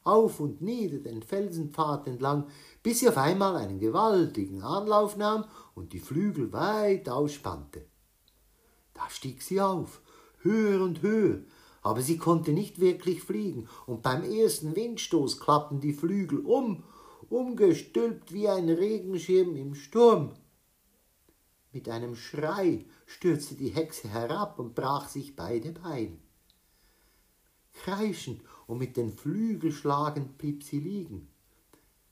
Auf 0.04 0.40
und 0.40 0.62
nieder 0.62 1.00
den 1.00 1.22
Felsenpfad 1.22 2.06
entlang, 2.06 2.46
bis 2.82 3.00
sie 3.00 3.10
auf 3.10 3.18
einmal 3.18 3.56
einen 3.56 3.78
gewaltigen 3.78 4.62
Anlauf 4.62 5.18
nahm 5.18 5.44
und 5.74 5.92
die 5.92 5.98
Flügel 5.98 6.50
weit 6.54 7.10
ausspannte. 7.10 7.84
Da 8.94 9.10
stieg 9.10 9.42
sie 9.42 9.60
auf, 9.60 10.00
höher 10.38 10.82
und 10.82 11.02
höher, 11.02 11.40
aber 11.82 12.00
sie 12.00 12.16
konnte 12.16 12.52
nicht 12.52 12.80
wirklich 12.80 13.22
fliegen, 13.22 13.68
und 13.84 14.00
beim 14.00 14.22
ersten 14.24 14.74
Windstoß 14.74 15.38
klappten 15.40 15.78
die 15.78 15.92
Flügel 15.92 16.38
um, 16.40 16.84
umgestülpt 17.28 18.32
wie 18.32 18.48
ein 18.48 18.70
Regenschirm 18.70 19.56
im 19.56 19.74
Sturm. 19.74 20.30
Mit 21.72 21.88
einem 21.88 22.14
Schrei 22.14 22.84
stürzte 23.06 23.54
die 23.54 23.70
Hexe 23.70 24.08
herab 24.08 24.58
und 24.58 24.74
brach 24.74 25.08
sich 25.08 25.34
beide 25.34 25.72
Beine. 25.72 26.18
Kreischend 27.72 28.42
und 28.66 28.78
mit 28.78 28.98
den 28.98 29.10
Flügeln 29.10 29.72
schlagend 29.72 30.36
blieb 30.36 30.62
sie 30.62 30.80
liegen. 30.80 31.28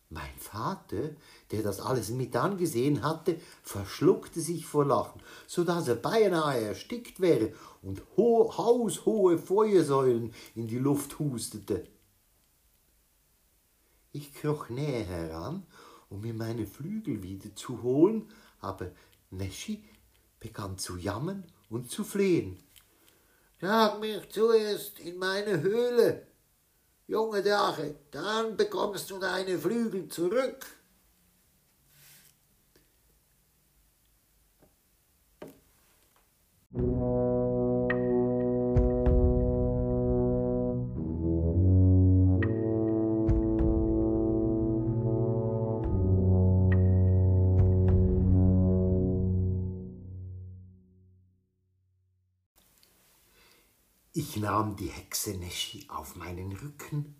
Mein 0.09 0.35
Vater, 0.39 1.15
der 1.53 1.63
das 1.63 1.79
alles 1.79 2.11
mit 2.11 2.35
angesehen 2.35 3.03
hatte, 3.03 3.39
verschluckte 3.63 4.41
sich 4.41 4.67
vor 4.67 4.85
Lachen, 4.85 5.23
so 5.47 5.63
dass 5.63 5.87
er 5.87 5.95
beinahe 5.95 6.61
erstickt 6.63 7.21
wäre 7.21 7.53
und 7.83 8.03
ho 8.17 8.53
haushohe 8.57 9.39
Feuersäulen 9.39 10.33
in 10.57 10.67
die 10.67 10.79
Luft 10.79 11.19
hustete. 11.21 11.87
Ich 14.11 14.35
kroch 14.35 14.69
näher 14.69 15.05
heran, 15.05 15.65
um 16.09 16.23
mir 16.23 16.35
meine 16.35 16.67
Flügel 16.67 17.23
wieder 17.23 17.55
zu 17.55 17.83
holen, 17.83 18.29
aber 18.61 18.91
Neschi 19.31 19.85
begann 20.39 20.79
zu 20.79 20.97
jammern 20.97 21.45
und 21.69 21.91
zu 21.91 22.05
flehen. 22.05 22.59
Trag 23.61 24.01
mich 24.01 24.29
zuerst 24.31 24.99
in 25.01 25.19
meine 25.19 25.61
Höhle, 25.61 26.27
junge 27.07 27.43
Drache, 27.43 27.97
dann 28.11 28.57
bekommst 28.57 29.11
du 29.11 29.19
deine 29.19 29.59
Flügel 29.59 30.09
zurück. 30.09 30.67
Ich 54.13 54.37
nahm 54.37 54.75
die 54.75 54.89
Hexe 54.89 55.37
Neschi 55.37 55.87
auf 55.89 56.17
meinen 56.17 56.51
Rücken 56.51 57.15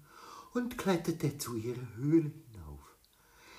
und 0.55 0.77
kletterte 0.77 1.39
zu 1.39 1.55
ihrer 1.55 1.95
Höhle 1.95 2.33
hinauf. 2.51 2.97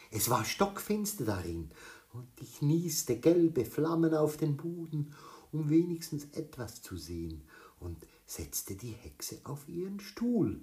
Es 0.09 0.29
war 0.29 0.43
stockfinster 0.43 1.23
darin, 1.23 1.71
und 2.11 2.27
ich 2.41 2.61
nieste 2.61 3.17
gelbe 3.21 3.63
Flammen 3.63 4.13
auf 4.13 4.35
den 4.35 4.57
Boden, 4.57 5.15
um 5.53 5.69
wenigstens 5.69 6.25
etwas 6.33 6.81
zu 6.81 6.97
sehen, 6.97 7.47
und 7.79 8.05
setzte 8.25 8.75
die 8.75 8.91
Hexe 8.91 9.39
auf 9.45 9.65
ihren 9.69 10.01
Stuhl. 10.01 10.61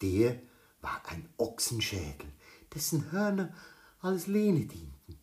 Der 0.00 0.40
war 0.80 1.02
ein 1.08 1.28
Ochsenschädel, 1.36 2.32
dessen 2.72 3.12
Hörner 3.12 3.54
als 4.00 4.28
Lehne 4.28 4.64
dienten. 4.64 5.18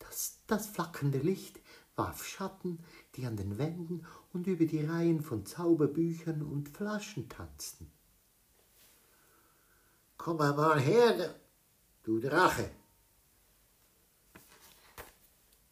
Das, 0.00 0.40
das 0.48 0.66
flackernde 0.66 1.18
Licht 1.18 1.60
warf 1.94 2.26
Schatten, 2.26 2.78
die 3.18 3.26
an 3.26 3.36
den 3.36 3.58
Wänden 3.58 4.06
und 4.32 4.46
über 4.46 4.64
die 4.64 4.84
Reihen 4.84 5.20
von 5.20 5.44
Zauberbüchern 5.44 6.40
und 6.40 6.68
Flaschen 6.68 7.28
tanzten. 7.28 7.90
Komm 10.16 10.40
einmal 10.40 10.80
her, 10.80 11.34
du 12.04 12.20
Drache. 12.20 12.70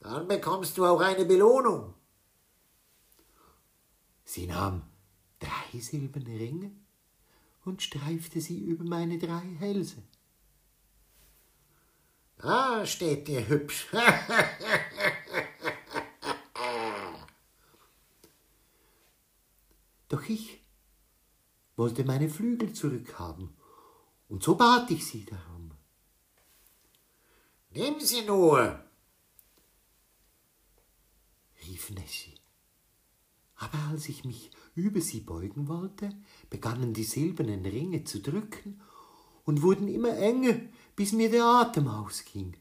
Dann 0.00 0.26
bekommst 0.26 0.76
du 0.76 0.84
auch 0.84 1.00
eine 1.00 1.24
Belohnung. 1.24 1.94
Sie 4.24 4.48
nahm 4.48 4.82
drei 5.38 5.78
silberne 5.78 6.40
Ringe 6.40 6.72
und 7.64 7.80
streifte 7.80 8.40
sie 8.40 8.58
über 8.58 8.84
meine 8.84 9.18
drei 9.18 9.46
Hälse. 9.58 10.02
Da 12.38 12.84
steht 12.84 13.28
dir 13.28 13.46
hübsch. 13.48 13.86
Doch 20.08 20.28
ich 20.28 20.60
wollte 21.76 22.04
meine 22.04 22.28
Flügel 22.28 22.72
zurückhaben, 22.72 23.56
und 24.28 24.42
so 24.42 24.56
bat 24.56 24.90
ich 24.90 25.06
sie 25.06 25.24
darum. 25.24 25.72
Nimm 27.70 28.00
sie 28.00 28.22
nur, 28.22 28.82
rief 31.66 31.90
Nessie. 31.90 32.34
Aber 33.56 33.78
als 33.90 34.08
ich 34.08 34.24
mich 34.24 34.50
über 34.74 35.00
sie 35.00 35.20
beugen 35.20 35.68
wollte, 35.68 36.10
begannen 36.50 36.92
die 36.92 37.04
silbernen 37.04 37.64
Ringe 37.64 38.04
zu 38.04 38.20
drücken 38.20 38.80
und 39.44 39.62
wurden 39.62 39.88
immer 39.88 40.16
enger, 40.16 40.60
bis 40.94 41.12
mir 41.12 41.30
der 41.30 41.44
Atem 41.44 41.88
ausging. 41.88 42.56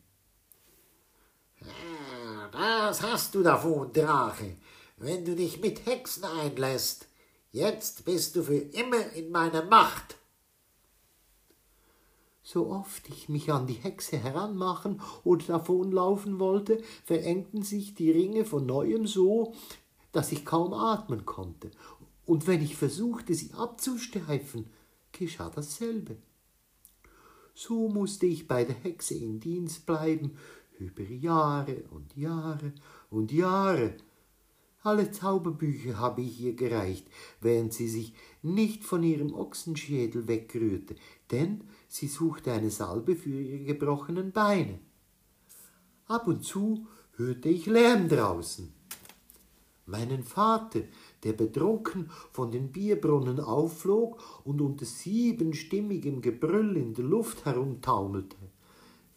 Das 2.52 3.02
hast 3.02 3.36
du 3.36 3.44
davon, 3.44 3.92
Drache, 3.92 4.58
wenn 4.98 5.26
du 5.26 5.36
dich 5.36 5.60
mit 5.60 5.86
Hexen 5.86 6.24
einlässt. 6.24 7.08
Jetzt 7.56 8.04
bist 8.04 8.36
du 8.36 8.44
für 8.44 8.58
immer 8.58 9.14
in 9.14 9.32
meiner 9.32 9.64
Macht. 9.64 10.18
So 12.44 12.68
oft 12.68 13.08
ich 13.08 13.30
mich 13.30 13.50
an 13.50 13.66
die 13.66 13.76
Hexe 13.76 14.18
heranmachen 14.18 15.00
oder 15.24 15.46
davonlaufen 15.46 16.38
wollte, 16.38 16.84
verengten 17.06 17.64
sich 17.64 17.96
die 17.96 18.12
Ringe 18.12 18.44
von 18.44 18.66
neuem 18.66 19.08
so, 19.08 19.54
dass 20.12 20.34
ich 20.34 20.44
kaum 20.44 20.74
atmen 20.74 21.26
konnte, 21.26 21.72
und 22.26 22.46
wenn 22.46 22.62
ich 22.62 22.76
versuchte, 22.76 23.34
sie 23.34 23.54
abzustreifen, 23.54 24.70
geschah 25.14 25.50
dasselbe. 25.50 26.18
So 27.54 27.88
musste 27.88 28.26
ich 28.26 28.50
bei 28.50 28.66
der 28.66 28.76
Hexe 28.76 29.14
in 29.14 29.40
Dienst 29.40 29.86
bleiben, 29.86 30.38
über 30.78 31.04
Jahre 31.04 31.86
und 31.92 32.18
Jahre 32.18 32.74
und 33.10 33.32
Jahre. 33.32 33.96
Alle 34.86 35.10
Zauberbücher 35.10 35.98
habe 35.98 36.22
ich 36.22 36.40
ihr 36.40 36.56
gereicht, 36.56 37.08
während 37.42 37.74
sie 37.74 37.88
sich 37.88 38.14
nicht 38.44 38.84
von 38.84 39.02
ihrem 39.02 39.34
Ochsenschädel 39.34 40.28
wegrührte, 40.28 40.94
denn 41.32 41.64
sie 41.88 42.08
suchte 42.08 42.52
eine 42.52 42.70
Salbe 42.70 43.16
für 43.16 43.32
ihre 43.32 43.64
gebrochenen 43.64 44.32
Beine. 44.32 44.78
Ab 46.06 46.28
und 46.28 46.44
zu 46.44 46.86
hörte 47.16 47.50
ich 47.50 47.66
Lärm 47.66 48.08
draußen. 48.08 48.72
Meinen 49.88 50.22
Vater, 50.22 50.82
der 51.24 51.34
betrunken 51.34 52.12
von 52.32 52.52
den 52.52 52.72
Bierbrunnen 52.72 53.40
aufflog 53.40 54.22
und 54.44 54.62
unter 54.62 54.86
siebenstimmigem 54.86 56.22
Gebrüll 56.22 56.78
in 56.78 56.94
der 56.94 57.06
Luft 57.06 57.44
herumtaumelte. 57.46 58.38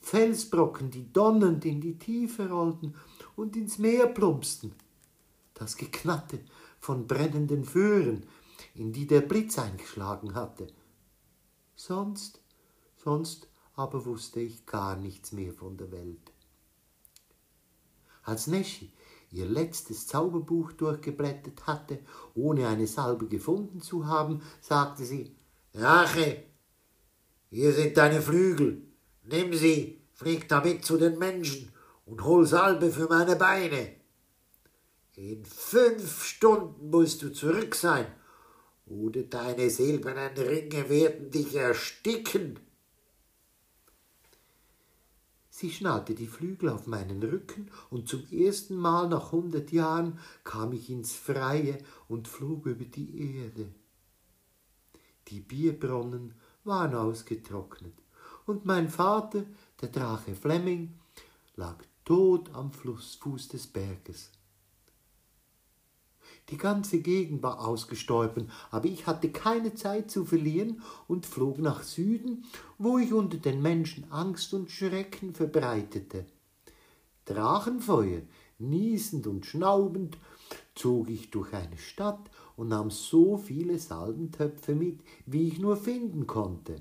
Felsbrocken, 0.01 0.91
die 0.91 1.13
donnernd 1.13 1.67
in 1.67 1.83
die 1.83 1.99
Tiefe 1.99 2.49
rollten 2.49 2.95
und 3.37 3.55
ins 3.55 3.77
Meer 3.77 4.07
plumpsten. 4.07 4.73
Das 5.59 5.77
Geknatte 5.77 6.41
von 6.79 7.07
brennenden 7.07 7.65
Föhren, 7.65 8.27
in 8.75 8.93
die 8.93 9.07
der 9.07 9.23
Blitz 9.23 9.59
eingeschlagen 9.59 10.35
hatte. 10.35 10.69
Sonst, 11.75 12.41
sonst 12.97 13.49
aber 13.75 14.05
wusste 14.05 14.41
ich 14.41 14.67
gar 14.67 14.97
nichts 14.97 15.33
mehr 15.33 15.53
von 15.53 15.77
der 15.77 15.91
Welt. 15.91 16.33
Als 18.23 18.47
Neschi 18.47 18.93
ihr 19.31 19.47
letztes 19.47 20.07
Zauberbuch 20.07 20.73
durchgeblättert 20.73 21.67
hatte, 21.67 22.01
ohne 22.35 22.69
eine 22.69 22.87
Salbe 22.87 23.27
gefunden 23.27 23.81
zu 23.81 24.07
haben, 24.07 24.43
sagte 24.61 25.05
sie 25.05 25.37
Rache, 25.75 26.45
hier 27.51 27.73
sind 27.73 27.97
deine 27.97 28.21
Flügel, 28.21 28.83
nimm 29.25 29.55
sie, 29.55 30.03
flieg 30.13 30.49
damit 30.49 30.85
zu 30.85 30.97
den 30.97 31.19
Menschen 31.19 31.73
und 32.05 32.25
hol 32.25 32.47
Salbe 32.47 32.91
für 32.91 33.09
meine 33.09 33.37
Beine. 33.37 33.98
In 35.21 35.45
fünf 35.45 36.23
Stunden 36.23 36.91
musst 36.91 37.23
du 37.23 37.33
zurück 37.33 37.75
sein, 37.75 38.07
oder 38.87 39.25
deine 39.25 39.69
silbernen 39.69 40.37
Ringe 40.37 40.89
werden 40.89 41.33
dich 41.33 41.57
ersticken. 41.57 42.61
Sie 45.51 45.73
schnallte 45.73 46.15
die 46.15 46.29
Flügel 46.29 46.69
auf 46.69 46.87
meinen 46.87 47.21
Rücken, 47.21 47.69
und 47.91 48.09
zum 48.09 48.31
ersten 48.31 48.77
Mal 48.77 49.09
nach 49.09 49.33
hundert 49.33 49.73
Jahren 49.73 50.21
kam 50.45 50.73
ich 50.73 50.89
ins 50.89 51.17
Freie 51.17 51.79
und 52.07 52.29
flog 52.29 52.67
über 52.67 52.85
die 52.85 53.41
Erde. 53.41 53.75
Die 55.27 55.41
Bierbrunnen 55.41 56.37
waren 56.63 56.95
ausgetrocknet, 56.95 57.95
und 58.47 58.67
mein 58.67 58.89
Vater, 58.89 59.45
der 59.81 59.89
Drache 59.89 60.37
Flemming, 60.37 60.97
lag 61.57 61.83
tot 62.05 62.55
am 62.55 62.71
Flussfuß 62.71 63.49
des 63.49 63.67
Berges. 63.67 64.31
Die 66.51 66.57
ganze 66.57 67.01
Gegend 67.01 67.43
war 67.43 67.67
ausgestorben, 67.67 68.51
aber 68.71 68.87
ich 68.87 69.07
hatte 69.07 69.31
keine 69.31 69.75
Zeit 69.75 70.11
zu 70.11 70.25
verlieren 70.25 70.83
und 71.07 71.27
flog 71.27 71.59
nach 71.59 71.83
Süden, 71.83 72.45
wo 72.79 72.99
ich 72.99 73.13
unter 73.13 73.37
den 73.37 73.61
Menschen 73.61 74.11
Angst 74.11 74.55
und 74.55 74.71
Schrecken 74.71 75.35
verbreitete. 75.35 76.25
Drachenfeuer, 77.27 78.23
niesend 78.59 79.27
und 79.27 79.45
schnaubend, 79.45 80.17
zog 80.75 81.11
ich 81.11 81.31
durch 81.31 81.53
eine 81.53 81.77
Stadt 81.77 82.31
und 82.57 82.69
nahm 82.69 82.91
so 82.91 83.37
viele 83.37 83.79
Salbentöpfe 83.79 84.75
mit, 84.75 85.01
wie 85.27 85.49
ich 85.49 85.59
nur 85.59 85.77
finden 85.77 86.27
konnte. 86.27 86.77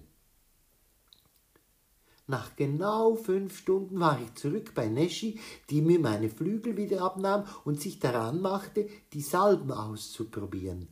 Nach 2.29 2.57
genau 2.57 3.15
fünf 3.15 3.57
Stunden 3.57 4.01
war 4.01 4.21
ich 4.21 4.33
zurück 4.35 4.73
bei 4.75 4.87
Neschi, 4.87 5.39
die 5.69 5.81
mir 5.81 5.99
meine 5.99 6.29
Flügel 6.29 6.75
wieder 6.75 7.01
abnahm 7.01 7.45
und 7.63 7.79
sich 7.81 7.99
daran 7.99 8.41
machte, 8.41 8.89
die 9.13 9.21
Salben 9.21 9.71
auszuprobieren. 9.71 10.89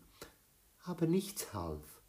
Aber 0.86 1.08
nichts 1.08 1.54
half. 1.54 2.02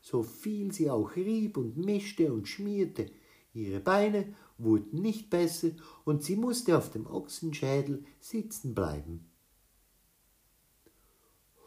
So 0.00 0.22
viel 0.22 0.72
sie 0.72 0.90
auch 0.90 1.16
rieb 1.16 1.58
und 1.58 1.76
mischte 1.76 2.32
und 2.32 2.48
schmierte, 2.48 3.10
ihre 3.52 3.80
Beine 3.80 4.34
wurden 4.56 5.02
nicht 5.02 5.28
besser 5.28 5.70
und 6.04 6.24
sie 6.24 6.36
musste 6.36 6.78
auf 6.78 6.90
dem 6.90 7.06
Ochsenschädel 7.06 8.04
sitzen 8.20 8.74
bleiben. 8.74 9.30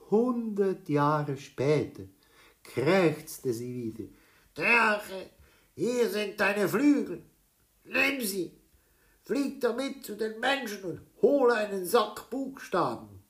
Hundert 0.10 0.90
Jahre 0.90 1.38
später 1.38 2.04
krächzte 2.64 3.54
sie 3.54 3.76
wieder. 3.76 4.06
Drache, 4.56 5.30
hier 5.76 6.10
sind 6.10 6.40
deine 6.40 6.68
Flügel. 6.70 7.22
Nimm 7.84 8.22
sie. 8.22 8.52
Flieg 9.24 9.60
damit 9.62 10.06
zu 10.06 10.16
den 10.16 10.40
Menschen 10.40 10.84
und 10.84 11.02
hol 11.22 11.52
einen 11.52 11.86
Sack 11.86 12.30
Buchstaben. 12.30 13.24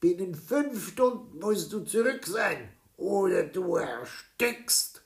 Binnen 0.00 0.34
fünf 0.34 0.90
Stunden 0.92 1.38
musst 1.38 1.72
du 1.72 1.80
zurück 1.80 2.26
sein, 2.26 2.68
oder 2.96 3.44
du 3.44 3.76
erstickst. 3.76 5.02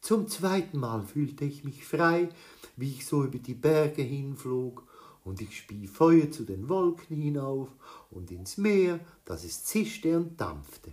Zum 0.00 0.28
zweiten 0.28 0.78
Mal 0.78 1.02
fühlte 1.02 1.44
ich 1.44 1.64
mich 1.64 1.84
frei, 1.84 2.28
wie 2.76 2.90
ich 2.90 3.06
so 3.06 3.24
über 3.24 3.38
die 3.38 3.54
Berge 3.54 4.02
hinflog, 4.02 4.86
und 5.24 5.40
ich 5.40 5.56
spie 5.56 5.86
Feuer 5.86 6.30
zu 6.30 6.44
den 6.44 6.68
Wolken 6.68 7.16
hinauf 7.16 7.68
und 8.10 8.32
ins 8.32 8.56
Meer, 8.56 8.98
dass 9.24 9.44
es 9.44 9.64
zischte 9.64 10.16
und 10.16 10.40
dampfte. 10.40 10.92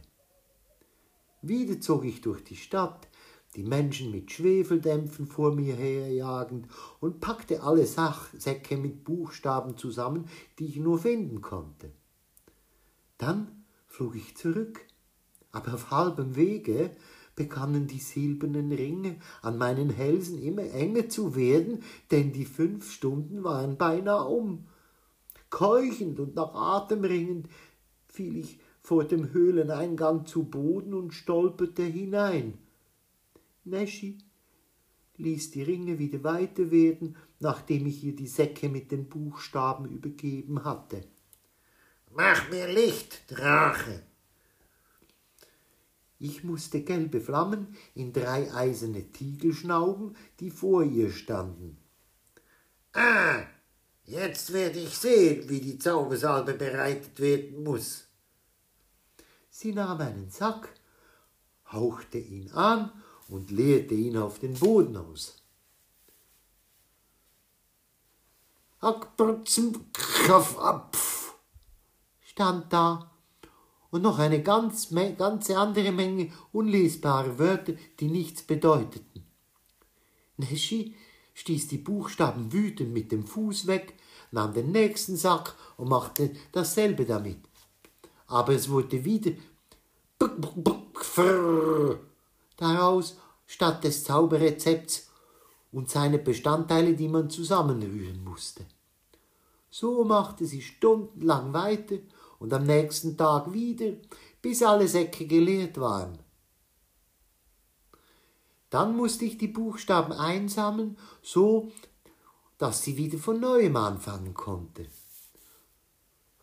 Wieder 1.42 1.80
zog 1.80 2.06
ich 2.06 2.22
durch 2.22 2.44
die 2.44 2.56
Stadt, 2.56 3.08
die 3.56 3.64
Menschen 3.64 4.12
mit 4.12 4.32
Schwefeldämpfen 4.32 5.26
vor 5.26 5.56
mir 5.56 5.76
herjagend 5.76 6.68
und 7.00 7.20
packte 7.20 7.64
alle 7.64 7.86
Sachsäcke 7.86 8.78
mit 8.78 9.04
Buchstaben 9.04 9.78
zusammen, 9.78 10.28
die 10.60 10.66
ich 10.66 10.78
nur 10.78 11.00
finden 11.00 11.42
konnte. 11.42 11.92
Dann 13.18 13.66
flog 13.88 14.16
ich 14.16 14.38
zurück, 14.38 14.86
aber 15.52 15.74
auf 15.74 15.92
halbem 15.92 16.36
Wege 16.36 16.92
begannen 17.36 17.88
die 17.88 18.00
silbernen 18.00 18.72
Ringe 18.72 19.16
an 19.42 19.58
meinen 19.58 19.90
Hälsen 19.90 20.42
immer 20.42 20.70
enger 20.72 21.10
zu 21.10 21.36
werden, 21.36 21.84
denn 22.12 22.34
die 22.34 22.46
fünf 22.46 22.92
Stunden 22.92 23.44
waren 23.44 23.78
beinahe 23.78 24.26
um. 24.26 24.68
Keuchend 25.50 26.20
und 26.20 26.36
nach 26.36 26.54
Atem 26.54 27.04
ringend 27.04 27.48
fiel 28.08 28.38
ich 28.38 28.60
vor 28.90 29.04
dem 29.04 29.34
Höhleneingang 29.34 30.26
zu 30.26 30.46
Boden 30.46 30.96
und 30.96 31.14
stolperte 31.14 31.84
hinein. 31.84 32.58
Neschi 33.64 34.18
ließ 35.18 35.52
die 35.52 35.62
Ringe 35.62 36.00
wieder 36.00 36.24
weiter 36.24 36.72
werden, 36.72 37.16
nachdem 37.40 37.86
ich 37.86 38.04
ihr 38.04 38.16
die 38.16 38.26
Säcke 38.26 38.68
mit 38.68 38.92
den 38.92 39.08
Buchstaben 39.08 39.86
übergeben 39.88 40.64
hatte. 40.64 41.04
Mach 42.16 42.50
mir 42.50 42.68
Licht, 42.68 43.26
Drache! 43.28 44.02
Ich 46.18 46.44
musste 46.44 46.82
gelbe 46.82 47.22
Flammen 47.22 47.68
in 47.94 48.12
drei 48.12 48.52
eiserne 48.52 49.04
Tiegel 49.12 49.54
schnauben, 49.54 50.16
die 50.40 50.50
vor 50.50 50.82
ihr 50.84 51.12
standen. 51.12 51.78
Ah, 52.94 53.44
jetzt 54.06 54.52
werde 54.52 54.80
ich 54.80 54.98
sehen, 54.98 55.48
wie 55.48 55.62
die 55.62 55.78
Zaubersalbe 55.78 56.56
bereitet 56.56 57.20
werden 57.20 57.64
muss. 57.64 58.09
Sie 59.62 59.74
nahm 59.74 60.00
einen 60.00 60.30
Sack, 60.30 60.74
hauchte 61.70 62.18
ihn 62.18 62.50
an 62.52 62.94
und 63.28 63.52
leerte 63.52 63.94
ihn 63.94 64.16
auf 64.16 64.40
den 64.40 64.54
Boden 64.54 64.96
aus. 64.96 65.36
stand 72.22 72.72
da 72.72 73.12
und 73.92 74.02
noch 74.02 74.18
eine 74.18 74.42
ganz, 74.42 74.96
ganze 75.18 75.58
andere 75.58 75.92
Menge 75.92 76.32
unlesbarer 76.54 77.38
Wörter, 77.38 77.74
die 78.00 78.08
nichts 78.08 78.44
bedeuteten. 78.44 79.26
Neschi 80.38 80.96
stieß 81.34 81.68
die 81.68 81.80
Buchstaben 81.80 82.54
wütend 82.54 82.94
mit 82.94 83.12
dem 83.12 83.28
Fuß 83.28 83.68
weg, 83.68 83.94
nahm 84.32 84.54
den 84.54 84.72
nächsten 84.72 85.18
Sack 85.18 85.54
und 85.76 85.90
machte 85.90 86.34
dasselbe 86.54 87.04
damit. 87.04 87.40
Aber 88.28 88.54
es 88.54 88.70
wurde 88.70 89.04
wieder 89.04 89.32
daraus 92.58 93.18
statt 93.46 93.84
des 93.84 94.04
Zauberrezepts 94.04 95.10
und 95.72 95.90
seine 95.90 96.20
Bestandteile, 96.20 96.94
die 96.96 97.08
man 97.08 97.30
zusammenrühren 97.30 98.24
musste. 98.24 98.66
So 99.70 100.04
machte 100.04 100.46
sie 100.46 100.62
stundenlang 100.62 101.54
weiter 101.54 101.98
und 102.40 102.54
am 102.54 102.64
nächsten 102.64 103.18
Tag 103.18 103.54
wieder, 103.54 103.94
bis 104.42 104.64
alle 104.64 104.88
Säcke 104.88 105.28
geleert 105.28 105.80
waren. 105.80 106.20
Dann 108.70 108.96
musste 108.96 109.26
ich 109.26 109.38
die 109.38 109.48
Buchstaben 109.48 110.14
einsammeln, 110.14 110.98
so 111.22 111.72
dass 112.58 112.84
sie 112.84 112.98
wieder 112.98 113.18
von 113.18 113.40
neuem 113.40 113.76
anfangen 113.76 114.34
konnte. 114.34 114.88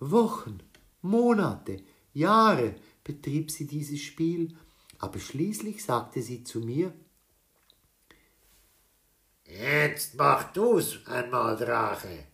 Wochen, 0.00 0.60
Monate, 1.02 1.82
Jahre 2.12 2.74
betrieb 3.06 3.52
sie 3.52 3.68
dieses 3.68 4.00
Spiel, 4.00 4.56
aber 4.98 5.20
schließlich 5.20 5.84
sagte 5.84 6.22
sie 6.22 6.42
zu 6.42 6.58
mir 6.58 6.92
Jetzt 9.44 10.16
mach 10.16 10.52
du's 10.52 11.06
einmal, 11.06 11.56
Drache. 11.56 12.26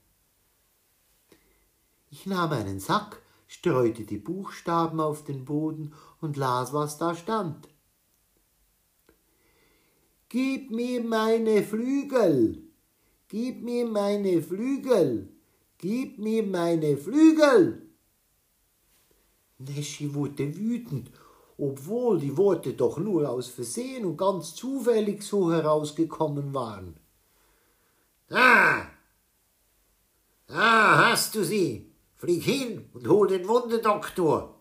Ich 2.10 2.24
nahm 2.24 2.52
einen 2.52 2.80
Sack, 2.80 3.20
streute 3.46 4.04
die 4.04 4.16
Buchstaben 4.16 4.98
auf 4.98 5.24
den 5.24 5.44
Boden 5.44 5.92
und 6.22 6.38
las, 6.38 6.72
was 6.72 6.96
da 6.96 7.14
stand. 7.14 7.68
Gib 10.30 10.70
mir 10.70 11.04
meine 11.04 11.62
Flügel, 11.62 12.62
gib 13.28 13.62
mir 13.62 13.86
meine 13.86 14.40
Flügel, 14.40 15.28
gib 15.76 16.18
mir 16.18 16.42
meine 16.44 16.96
Flügel. 16.96 17.81
Neschi 19.64 20.14
wurde 20.14 20.56
wütend, 20.56 21.10
obwohl 21.58 22.18
die 22.18 22.36
Worte 22.36 22.74
doch 22.74 22.98
nur 22.98 23.28
aus 23.28 23.48
Versehen 23.48 24.04
und 24.04 24.16
ganz 24.16 24.54
zufällig 24.54 25.22
so 25.22 25.52
herausgekommen 25.52 26.54
waren. 26.54 26.96
Da! 28.28 28.90
Da 30.46 31.10
hast 31.10 31.34
du 31.34 31.44
sie! 31.44 31.92
Flieg 32.16 32.44
hin 32.44 32.88
und 32.94 33.08
hol 33.08 33.26
den 33.26 33.48
Wunderdoktor. 33.48 34.60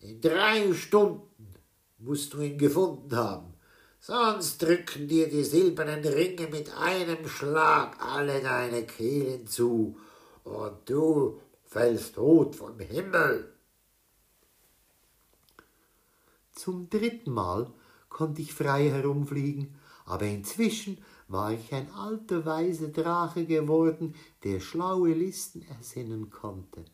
In 0.00 0.20
drei 0.20 0.72
Stunden 0.74 1.54
musst 1.98 2.34
du 2.34 2.40
ihn 2.40 2.58
gefunden 2.58 3.16
haben, 3.16 3.54
sonst 4.00 4.62
drücken 4.62 5.08
dir 5.08 5.28
die 5.28 5.44
silbernen 5.44 6.04
Ringe 6.04 6.46
mit 6.48 6.70
einem 6.76 7.26
Schlag 7.26 7.96
alle 8.00 8.40
deine 8.42 8.84
Kehlen 8.84 9.46
zu 9.46 9.96
und 10.44 10.78
du 10.84 11.40
fällst 11.64 12.14
tot 12.14 12.54
vom 12.54 12.78
Himmel. 12.78 13.57
Zum 16.58 16.90
dritten 16.90 17.30
Mal 17.30 17.72
konnte 18.08 18.42
ich 18.42 18.52
frei 18.52 18.90
herumfliegen, 18.90 19.76
aber 20.06 20.24
inzwischen 20.24 20.98
war 21.28 21.52
ich 21.52 21.72
ein 21.72 21.88
alter 21.92 22.44
weiser 22.44 22.88
Drache 22.88 23.46
geworden, 23.46 24.16
der 24.42 24.58
schlaue 24.58 25.12
Listen 25.14 25.62
ersinnen 25.62 26.30
konnte. 26.30 26.84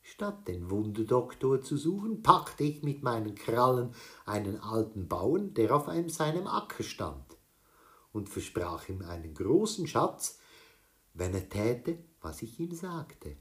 Statt 0.00 0.46
den 0.46 0.70
Wunderdoktor 0.70 1.60
zu 1.60 1.76
suchen, 1.76 2.22
packte 2.22 2.62
ich 2.62 2.84
mit 2.84 3.02
meinen 3.02 3.34
Krallen 3.34 3.92
einen 4.26 4.60
alten 4.60 5.08
Bauern, 5.08 5.54
der 5.54 5.74
auf 5.74 5.88
einem 5.88 6.08
seinem 6.08 6.46
Acker 6.46 6.84
stand, 6.84 7.36
und 8.12 8.28
versprach 8.28 8.88
ihm 8.88 9.02
einen 9.02 9.34
großen 9.34 9.88
Schatz, 9.88 10.38
wenn 11.14 11.34
er 11.34 11.48
täte, 11.48 11.98
was 12.20 12.42
ich 12.42 12.60
ihm 12.60 12.72
sagte. 12.72 13.36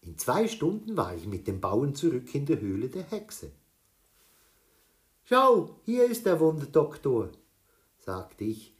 In 0.00 0.16
zwei 0.16 0.48
Stunden 0.48 0.96
war 0.96 1.14
ich 1.14 1.26
mit 1.26 1.46
dem 1.46 1.60
Bauern 1.60 1.94
zurück 1.94 2.34
in 2.34 2.46
der 2.46 2.62
Höhle 2.62 2.88
der 2.88 3.02
Hexe. 3.02 3.52
Schau, 5.32 5.76
hier 5.84 6.06
ist 6.06 6.26
der 6.26 6.40
Wunderdoktor, 6.40 7.30
sagte 8.00 8.42
ich 8.42 8.74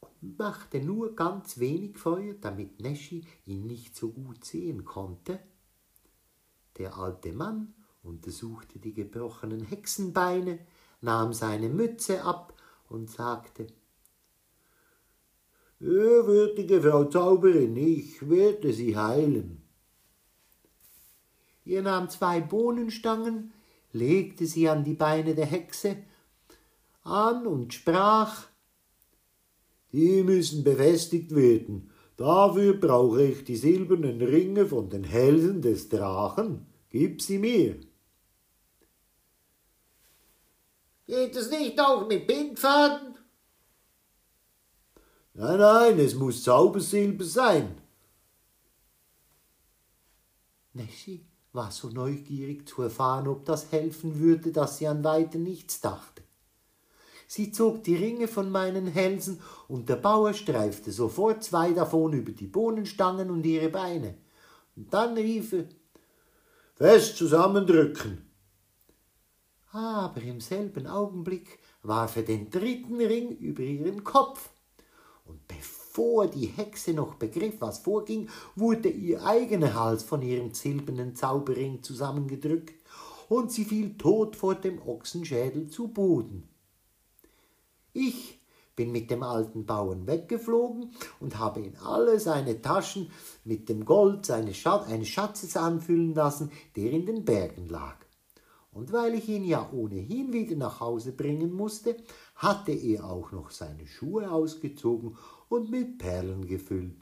und 0.00 0.38
machte 0.38 0.80
nur 0.80 1.14
ganz 1.14 1.58
wenig 1.58 1.98
Feuer, 1.98 2.32
damit 2.40 2.80
Neschi 2.80 3.26
ihn 3.44 3.66
nicht 3.66 3.94
so 3.94 4.12
gut 4.12 4.46
sehen 4.46 4.86
konnte. 4.86 5.38
Der 6.78 6.96
alte 6.96 7.34
Mann 7.34 7.74
untersuchte 8.02 8.78
die 8.78 8.94
gebrochenen 8.94 9.60
Hexenbeine, 9.60 10.60
nahm 11.02 11.34
seine 11.34 11.68
Mütze 11.68 12.24
ab 12.24 12.54
und 12.88 13.10
sagte 13.10 13.66
Würdige 15.80 16.80
Frau 16.80 17.04
Zauberin, 17.04 17.76
ich 17.76 18.26
werde 18.26 18.72
Sie 18.72 18.96
heilen. 18.96 19.68
Er 21.66 21.82
nahm 21.82 22.08
zwei 22.08 22.40
Bohnenstangen, 22.40 23.52
legte 23.92 24.46
sie 24.46 24.68
an 24.68 24.84
die 24.84 24.94
Beine 24.94 25.34
der 25.34 25.46
Hexe 25.46 25.96
an 27.02 27.46
und 27.46 27.74
sprach 27.74 28.46
Die 29.92 30.22
müssen 30.22 30.62
befestigt 30.62 31.34
werden. 31.34 31.90
Dafür 32.16 32.74
brauche 32.74 33.24
ich 33.24 33.44
die 33.44 33.56
silbernen 33.56 34.20
Ringe 34.20 34.66
von 34.66 34.90
den 34.90 35.04
Hälsen 35.04 35.62
des 35.62 35.88
Drachen. 35.88 36.66
Gib 36.90 37.22
sie 37.22 37.38
mir. 37.38 37.80
Geht 41.06 41.34
es 41.34 41.50
nicht 41.50 41.80
auch 41.80 42.06
mit 42.06 42.26
Bindfaden? 42.26 43.14
Nein, 45.34 45.58
nein, 45.58 45.98
es 45.98 46.14
muss 46.14 46.44
Zaubersilber 46.44 47.24
sein. 47.24 47.80
Neschi 50.72 51.29
war 51.52 51.70
so 51.70 51.88
neugierig 51.88 52.68
zu 52.68 52.82
erfahren, 52.82 53.28
ob 53.28 53.44
das 53.44 53.72
helfen 53.72 54.18
würde, 54.18 54.52
dass 54.52 54.78
sie 54.78 54.86
an 54.86 55.02
weiter 55.02 55.38
nichts 55.38 55.80
dachte. 55.80 56.22
Sie 57.26 57.52
zog 57.52 57.84
die 57.84 57.96
Ringe 57.96 58.28
von 58.28 58.50
meinen 58.50 58.86
Hälsen, 58.86 59.40
und 59.68 59.88
der 59.88 59.96
Bauer 59.96 60.34
streifte 60.34 60.90
sofort 60.90 61.44
zwei 61.44 61.72
davon 61.72 62.12
über 62.12 62.32
die 62.32 62.46
Bohnenstangen 62.46 63.30
und 63.30 63.46
ihre 63.46 63.68
Beine. 63.68 64.16
Und 64.74 64.92
dann 64.92 65.14
rief 65.16 65.52
er 65.52 65.64
Fest 66.74 67.16
zusammendrücken. 67.16 68.26
Aber 69.72 70.20
im 70.22 70.40
selben 70.40 70.86
Augenblick 70.86 71.60
warf 71.82 72.16
er 72.16 72.24
den 72.24 72.50
dritten 72.50 72.96
Ring 72.96 73.36
über 73.36 73.62
ihren 73.62 74.02
Kopf. 74.02 74.50
Und 75.24 75.46
bevor 75.46 75.79
Bevor 75.92 76.28
die 76.28 76.46
Hexe 76.46 76.92
noch 76.92 77.16
begriff, 77.16 77.56
was 77.58 77.80
vorging, 77.80 78.28
wurde 78.54 78.88
ihr 78.88 79.24
eigener 79.24 79.74
Hals 79.74 80.04
von 80.04 80.22
ihrem 80.22 80.54
silbernen 80.54 81.16
Zauberring 81.16 81.82
zusammengedrückt, 81.82 82.74
und 83.28 83.50
sie 83.50 83.64
fiel 83.64 83.98
tot 83.98 84.36
vor 84.36 84.54
dem 84.54 84.80
Ochsenschädel 84.86 85.68
zu 85.68 85.88
Boden. 85.88 86.48
Ich 87.92 88.38
bin 88.76 88.92
mit 88.92 89.10
dem 89.10 89.24
alten 89.24 89.66
Bauern 89.66 90.06
weggeflogen 90.06 90.92
und 91.18 91.40
habe 91.40 91.58
in 91.58 91.76
alle 91.78 92.20
seine 92.20 92.62
Taschen 92.62 93.10
mit 93.44 93.68
dem 93.68 93.84
Gold 93.84 94.24
seines 94.24 94.58
Schat 94.58 94.86
eines 94.86 95.08
Schatzes 95.08 95.56
anfüllen 95.56 96.14
lassen, 96.14 96.52
der 96.76 96.92
in 96.92 97.06
den 97.06 97.24
Bergen 97.24 97.68
lag. 97.68 97.96
und 98.72 98.92
weil 98.92 99.14
ich 99.14 99.28
ihn 99.28 99.44
ja 99.44 99.68
ohnehin 99.72 100.32
wieder 100.32 100.56
nach 100.56 100.80
Hause 100.80 101.12
bringen 101.12 101.52
musste, 101.52 101.96
hatte 102.36 102.72
er 102.72 103.10
auch 103.10 103.32
noch 103.32 103.50
seine 103.50 103.86
Schuhe 103.86 104.30
ausgezogen 104.30 105.16
und 105.50 105.70
mit 105.70 105.98
Perlen 105.98 106.46
gefüllt. 106.46 106.96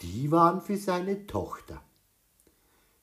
Die 0.00 0.30
waren 0.32 0.60
für 0.60 0.76
seine 0.76 1.26
Tochter. 1.26 1.80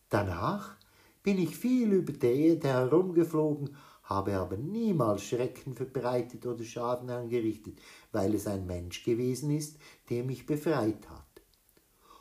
Danach 0.10 0.76
bin 1.24 1.38
ich 1.38 1.56
viel 1.56 1.94
über 1.94 2.12
der 2.12 2.36
Erde 2.36 2.68
herumgeflogen, 2.68 3.76
habe 4.04 4.36
aber 4.36 4.58
niemals 4.58 5.24
Schrecken 5.24 5.74
verbreitet 5.74 6.46
oder 6.46 6.64
Schaden 6.64 7.10
angerichtet, 7.10 7.80
weil 8.12 8.36
es 8.36 8.46
ein 8.48 8.68
Mensch 8.68 9.04
gewesen 9.04 9.52
ist, 9.52 9.78
der 10.10 10.24
mich 10.24 10.46
befreit 10.46 11.10
hat. 11.10 11.42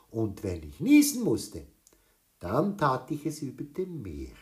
Und 0.09 0.43
wenn 0.43 0.63
ich 0.63 0.79
niesen 0.79 1.23
musste, 1.23 1.65
dann 2.39 2.77
tat 2.77 3.11
ich 3.11 3.25
es 3.25 3.41
über 3.41 3.63
dem 3.63 4.01
Meer. 4.01 4.35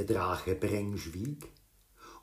Der 0.00 0.16
Drache 0.16 0.54
Breng 0.54 0.96
schwieg, 0.96 1.46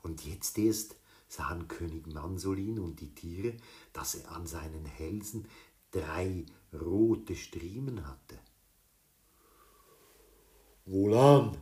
und 0.02 0.26
jetzt 0.26 0.58
erst 0.58 0.96
sahen 1.28 1.68
König 1.68 2.08
Mansolin 2.08 2.80
und 2.80 2.98
die 2.98 3.14
Tiere, 3.14 3.56
dass 3.92 4.16
er 4.16 4.32
an 4.32 4.48
seinen 4.48 4.84
Hälsen 4.84 5.46
drei 5.92 6.44
rote 6.72 7.36
Striemen 7.36 8.04
hatte. 8.04 8.36
Wohlan, 10.86 11.56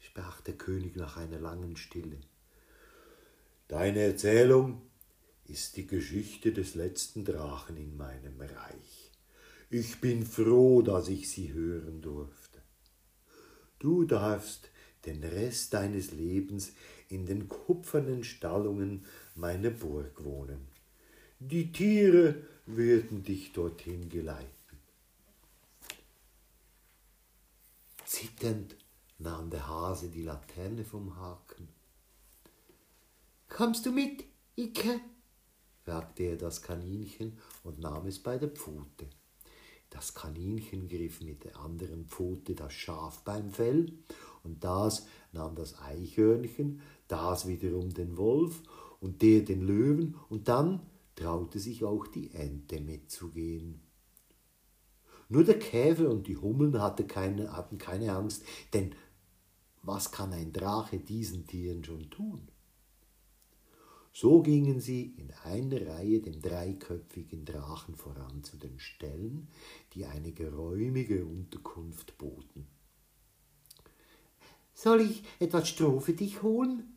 sprach 0.00 0.40
der 0.40 0.54
König 0.54 0.96
nach 0.96 1.16
einer 1.16 1.38
langen 1.38 1.76
Stille. 1.76 2.18
Deine 3.68 4.00
Erzählung 4.00 4.82
ist 5.44 5.76
die 5.76 5.86
Geschichte 5.86 6.52
des 6.52 6.74
letzten 6.74 7.24
Drachen 7.24 7.76
in 7.76 7.96
meinem 7.96 8.40
Reich. 8.40 9.12
Ich 9.70 10.00
bin 10.00 10.26
froh, 10.26 10.82
dass 10.82 11.06
ich 11.06 11.30
sie 11.30 11.52
hören 11.52 12.02
durfte. 12.02 12.45
Du 13.78 14.04
darfst 14.04 14.70
den 15.04 15.22
Rest 15.22 15.74
deines 15.74 16.12
Lebens 16.12 16.72
in 17.08 17.26
den 17.26 17.48
kupfernen 17.48 18.24
Stallungen 18.24 19.04
meiner 19.34 19.70
Burg 19.70 20.24
wohnen. 20.24 20.66
Die 21.38 21.70
Tiere 21.70 22.42
werden 22.66 23.22
dich 23.22 23.52
dorthin 23.52 24.08
geleiten. 24.08 24.50
Zitternd 28.04 28.76
nahm 29.18 29.50
der 29.50 29.68
Hase 29.68 30.08
die 30.08 30.22
Laterne 30.22 30.84
vom 30.84 31.16
Haken. 31.16 31.68
Kommst 33.48 33.86
du 33.86 33.92
mit, 33.92 34.24
Icke? 34.56 35.00
fragte 35.84 36.24
er 36.24 36.36
das 36.36 36.62
Kaninchen 36.62 37.38
und 37.62 37.78
nahm 37.78 38.06
es 38.06 38.18
bei 38.18 38.38
der 38.38 38.48
Pfote. 38.48 39.08
Das 39.90 40.14
Kaninchen 40.14 40.88
griff 40.88 41.20
mit 41.20 41.44
der 41.44 41.58
anderen 41.58 42.06
Pfote 42.06 42.54
das 42.54 42.72
Schaf 42.72 43.22
beim 43.22 43.50
Fell 43.50 43.92
und 44.42 44.62
das 44.64 45.06
nahm 45.32 45.54
das 45.54 45.78
Eichhörnchen, 45.80 46.80
das 47.08 47.46
wiederum 47.46 47.94
den 47.94 48.16
Wolf 48.16 48.62
und 49.00 49.22
der 49.22 49.42
den 49.42 49.62
Löwen 49.62 50.16
und 50.28 50.48
dann 50.48 50.80
traute 51.14 51.58
sich 51.58 51.84
auch 51.84 52.06
die 52.06 52.32
Ente 52.32 52.80
mitzugehen. 52.80 53.80
Nur 55.28 55.44
der 55.44 55.58
Käfer 55.58 56.10
und 56.10 56.26
die 56.26 56.36
Hummeln 56.36 56.80
hatten 56.80 57.06
keine, 57.06 57.56
hatten 57.56 57.78
keine 57.78 58.12
Angst, 58.12 58.44
denn 58.72 58.94
was 59.82 60.12
kann 60.12 60.32
ein 60.32 60.52
Drache 60.52 60.98
diesen 60.98 61.46
Tieren 61.46 61.84
schon 61.84 62.10
tun? 62.10 62.48
So 64.18 64.40
gingen 64.40 64.80
sie 64.80 65.14
in 65.18 65.30
einer 65.44 65.88
Reihe 65.88 66.22
dem 66.22 66.40
dreiköpfigen 66.40 67.44
Drachen 67.44 67.96
voran 67.96 68.42
zu 68.44 68.56
den 68.56 68.78
Ställen, 68.78 69.48
die 69.92 70.06
eine 70.06 70.32
geräumige 70.32 71.26
Unterkunft 71.26 72.16
boten. 72.16 72.66
Soll 74.72 75.02
ich 75.02 75.22
etwas 75.38 75.68
Stroh 75.68 76.00
für 76.00 76.14
dich 76.14 76.42
holen? 76.42 76.96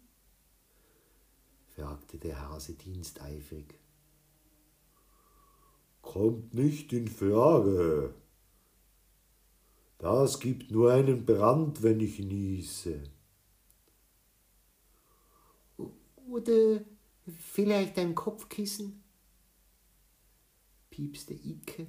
fragte 1.75 2.17
der 2.19 2.39
Hase 2.39 2.75
diensteifrig. 2.75 3.77
Kommt 6.01 6.53
nicht 6.53 6.93
in 6.93 7.09
Frage. 7.09 8.13
Das 9.97 10.39
gibt 10.39 10.71
nur 10.71 10.93
einen 10.93 11.25
Brand, 11.25 11.83
wenn 11.83 11.99
ich 11.99 12.19
niese. 12.19 13.03
Oder 16.15 16.79
Vielleicht 17.27 17.97
ein 17.97 18.15
Kopfkissen? 18.15 19.03
piepste 20.99 21.33
Ike, 21.33 21.87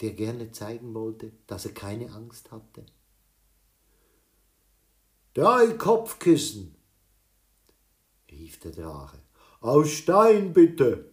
der 0.00 0.14
gerne 0.14 0.50
zeigen 0.50 0.94
wollte, 0.94 1.32
dass 1.46 1.66
er 1.66 1.74
keine 1.74 2.10
Angst 2.12 2.50
hatte. 2.50 2.86
Drei 5.34 5.74
Kopfkissen, 5.74 6.74
rief 8.30 8.58
der 8.60 8.72
Drache. 8.72 9.20
Aus 9.60 9.90
Stein 9.90 10.54
bitte. 10.54 11.12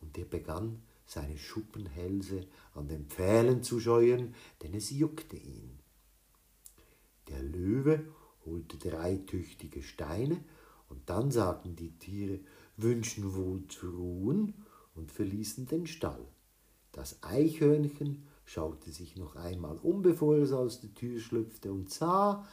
Und 0.00 0.18
er 0.18 0.24
begann, 0.24 0.82
seine 1.06 1.38
Schuppenhälse 1.38 2.48
an 2.74 2.88
den 2.88 3.06
Pfählen 3.06 3.62
zu 3.62 3.78
scheuern, 3.78 4.34
denn 4.62 4.74
es 4.74 4.90
juckte 4.90 5.36
ihn. 5.36 5.78
Der 7.28 7.40
Löwe 7.40 8.12
holte 8.44 8.78
drei 8.78 9.16
tüchtige 9.18 9.82
Steine 9.82 10.44
und 10.94 11.10
dann 11.10 11.30
sagten 11.32 11.74
die 11.74 11.98
Tiere, 11.98 12.38
wünschen 12.76 13.34
wohl 13.34 13.66
zu 13.66 13.90
ruhen 13.90 14.54
und 14.94 15.10
verließen 15.10 15.66
den 15.66 15.86
Stall. 15.86 16.24
Das 16.92 17.22
Eichhörnchen 17.22 18.22
schaute 18.44 18.92
sich 18.92 19.16
noch 19.16 19.34
einmal 19.34 19.76
um, 19.78 20.02
bevor 20.02 20.36
es 20.36 20.52
aus 20.52 20.80
der 20.80 20.94
Tür 20.94 21.18
schlüpfte 21.20 21.72
und 21.72 21.90
sah, 21.90 22.46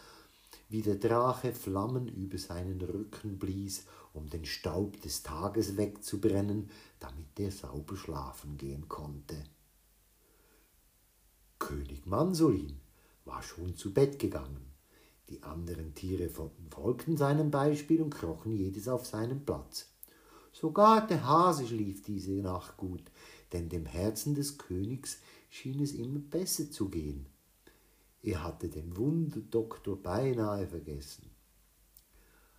wie 0.69 0.81
der 0.81 0.95
Drache 0.95 1.53
Flammen 1.53 2.07
über 2.07 2.39
seinen 2.39 2.81
Rücken 2.81 3.37
blies, 3.37 3.85
um 4.13 4.27
den 4.29 4.45
Staub 4.45 4.99
des 5.01 5.21
Tages 5.21 5.77
wegzubrennen, 5.77 6.69
damit 6.99 7.39
er 7.39 7.51
sauber 7.51 7.95
schlafen 7.95 8.57
gehen 8.57 8.89
konnte. 8.89 9.43
König 11.59 12.07
Mansolin 12.07 12.79
war 13.23 13.43
schon 13.43 13.75
zu 13.75 13.93
Bett 13.93 14.17
gegangen. 14.17 14.70
Die 15.31 15.43
anderen 15.43 15.95
Tiere 15.95 16.29
folgten 16.69 17.15
seinem 17.15 17.51
Beispiel 17.51 18.01
und 18.01 18.13
krochen 18.13 18.51
jedes 18.51 18.89
auf 18.89 19.05
seinen 19.05 19.45
Platz. 19.45 19.87
Sogar 20.51 21.07
der 21.07 21.25
Hase 21.25 21.65
schlief 21.65 22.03
diese 22.03 22.31
Nacht 22.31 22.75
gut, 22.75 23.03
denn 23.53 23.69
dem 23.69 23.85
Herzen 23.85 24.35
des 24.35 24.57
Königs 24.57 25.19
schien 25.49 25.81
es 25.81 25.93
immer 25.93 26.19
besser 26.19 26.69
zu 26.69 26.89
gehen. 26.89 27.27
Er 28.21 28.43
hatte 28.43 28.67
den 28.67 28.97
Wunderdoktor 28.97 29.95
beinahe 30.03 30.67
vergessen. 30.67 31.29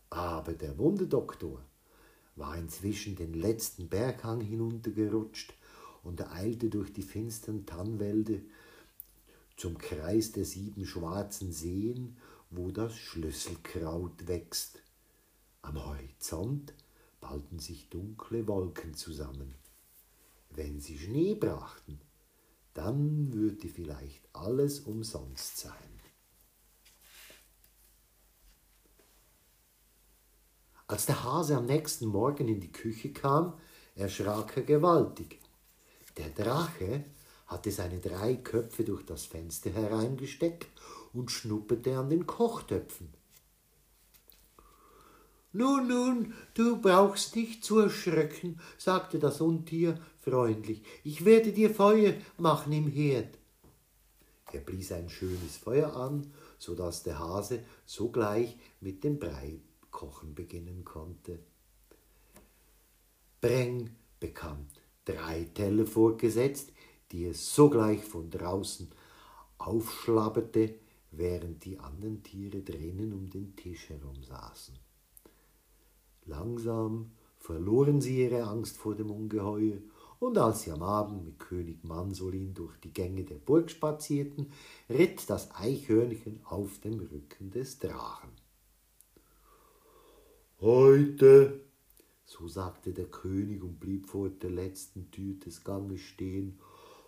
Aber 0.09 0.55
der 0.55 0.79
Wunderdoktor 0.79 1.63
war 2.37 2.57
inzwischen 2.57 3.17
den 3.17 3.35
letzten 3.35 3.89
Berghang 3.89 4.41
hinuntergerutscht 4.41 5.53
und 6.03 6.27
eilte 6.33 6.71
durch 6.71 6.91
die 6.91 7.03
finstern 7.03 7.67
Tannwälder 7.67 8.39
zum 9.59 9.77
Kreis 9.77 10.33
der 10.33 10.47
sieben 10.47 10.87
schwarzen 10.87 11.53
Seen 11.53 12.17
wo 12.53 12.71
das 12.71 12.97
Schlüsselkraut 12.97 14.29
wächst. 14.29 14.83
Am 15.63 15.83
Horizont 15.85 16.75
ballten 17.21 17.59
sich 17.59 17.89
dunkle 17.89 18.47
Wolken 18.47 18.95
zusammen. 18.95 19.55
Wenn 20.51 20.81
sie 20.81 20.99
Schnee 20.99 21.35
brachten, 21.35 21.99
dann 22.75 23.33
würde 23.33 23.69
vielleicht 23.69 24.23
alles 24.35 24.81
umsonst 24.81 25.59
sein. 25.59 25.73
Als 30.87 31.07
der 31.07 31.25
Hase 31.25 31.57
am 31.57 31.65
nächsten 31.65 32.07
Morgen 32.07 32.49
in 32.49 32.61
die 32.61 32.73
Küche 32.73 33.15
kam, 33.15 33.59
erschrak 33.95 34.59
er 34.59 34.63
gewaltig. 34.65 35.41
Der 36.19 36.29
Drache 36.29 37.05
hatte 37.47 37.71
seine 37.71 37.99
drei 37.99 38.37
Köpfe 38.37 38.85
durch 38.85 39.07
das 39.07 39.25
Fenster 39.25 39.71
hereingesteckt 39.71 40.69
und 41.13 41.31
schnupperte 41.31 41.97
an 41.97 42.11
den 42.11 42.27
Kochtöpfen. 42.27 43.13
Nun, 45.55 45.87
nun, 45.87 46.35
du 46.55 46.81
brauchst 46.81 47.37
nicht 47.37 47.63
zu 47.63 47.79
erschrecken, 47.79 48.59
sagte 48.79 49.19
das 49.19 49.41
Untier 49.43 50.01
freundlich. 50.21 50.83
Ich 51.05 51.27
werde 51.27 51.53
dir 51.53 51.75
Feuer 51.75 52.15
machen 52.39 52.73
im 52.73 52.89
Herd. 52.89 53.39
Er 54.51 54.61
blies 54.61 54.93
ein 54.93 55.11
schönes 55.11 55.57
Feuer 55.57 55.95
an, 55.95 56.33
so 56.59 56.75
dass 56.75 57.03
der 57.03 57.19
Hase 57.19 57.65
sogleich 57.85 58.57
mit 58.81 59.05
dem 59.05 59.19
Brei 59.19 59.61
kochen 59.91 60.35
beginnen 60.35 60.85
konnte. 60.85 61.39
Breng 63.41 63.97
bekam 64.21 64.67
drei 65.05 65.45
Teller 65.55 65.87
vorgesetzt, 65.87 66.73
die 67.11 67.27
es 67.27 67.55
sogleich 67.55 68.03
von 68.05 68.31
draußen 68.31 68.91
aufschlabberte, 69.59 70.75
während 71.13 71.65
die 71.65 71.79
anderen 71.79 72.23
Tiere 72.23 72.63
drinnen 72.63 73.13
um 73.13 73.31
den 73.31 73.55
Tisch 73.55 73.91
herum 73.91 74.23
saßen. 74.23 74.75
Langsam 76.25 77.13
verloren 77.39 78.01
sie 78.01 78.23
ihre 78.23 78.45
Angst 78.45 78.77
vor 78.77 78.95
dem 78.95 79.11
Ungeheuer, 79.11 79.79
und 80.21 80.39
als 80.39 80.63
sie 80.63 80.71
am 80.71 80.85
Abend 80.85 81.25
mit 81.25 81.41
König 81.41 81.83
Mansolin 81.83 82.55
durch 82.55 82.77
die 82.77 82.93
Gänge 82.93 83.25
der 83.25 83.39
Burg 83.39 83.69
spazierten, 83.69 84.53
ritt 84.89 85.29
das 85.29 85.53
Eichhörnchen 85.53 86.41
auf 86.45 86.79
dem 86.79 87.01
Rücken 87.01 87.51
des 87.51 87.81
Drachen. 87.81 88.31
Heute, 90.61 91.61
so 92.25 92.47
sagte 92.47 92.93
der 92.93 93.07
König 93.07 93.65
und 93.65 93.81
blieb 93.81 94.07
vor 94.07 94.29
der 94.29 94.51
letzten 94.51 95.11
Tür 95.11 95.35
des 95.35 95.65
Ganges 95.65 96.03
stehen, 96.03 96.61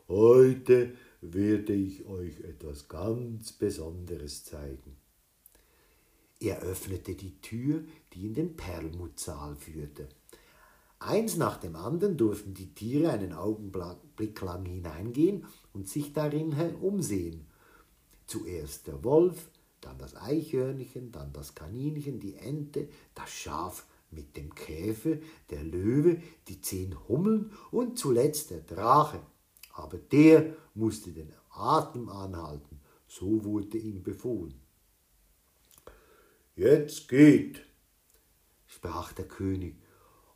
heute 0.09 0.97
werde 1.33 1.73
ich 1.73 2.05
euch 2.07 2.41
etwas 2.41 2.89
ganz 2.89 3.53
Besonderes 3.53 4.45
zeigen. 4.45 4.97
Er 6.41 6.61
öffnete 6.61 7.15
die 7.15 7.41
Tür, 7.41 7.85
die 8.13 8.27
in 8.27 8.35
den 8.35 8.57
Perlmuttsaal 8.57 9.57
führte. 9.57 10.09
Eins 10.99 11.37
nach 11.37 11.59
dem 11.59 11.77
anderen 11.77 12.17
durften 12.17 12.55
die 12.55 12.75
Tiere 12.75 13.11
einen 13.11 13.33
Augenblick 13.33 14.41
lang 14.41 14.65
hineingehen 14.65 15.47
und 15.73 15.89
sich 15.89 16.13
darin 16.13 16.55
umsehen. 16.81 17.47
Zuerst 18.27 18.87
der 18.87 19.05
Wolf, 19.05 19.49
dann 19.81 19.99
das 19.99 20.17
Eichhörnchen, 20.17 21.13
dann 21.13 21.33
das 21.33 21.55
Kaninchen, 21.55 22.21
die 22.21 22.37
Ente, 22.37 22.89
das 23.15 23.31
Schaf 23.31 23.87
mit 24.11 24.37
dem 24.37 24.55
Käfer, 24.55 25.19
der 25.51 25.63
Löwe, 25.63 26.23
die 26.49 26.61
zehn 26.61 26.97
Hummeln 27.09 27.53
und 27.71 27.99
zuletzt 27.99 28.51
der 28.51 28.61
Drache. 28.61 29.21
Aber 29.75 29.99
der 29.99 30.55
musste 30.75 31.13
den 31.13 31.33
Atem 31.51 32.09
anhalten, 32.09 32.81
so 33.07 33.45
wurde 33.45 33.77
ihm 33.77 34.03
befohlen. 34.03 34.61
Jetzt 36.57 37.09
geht, 37.09 37.67
sprach 38.67 39.13
der 39.13 39.27
König, 39.27 39.77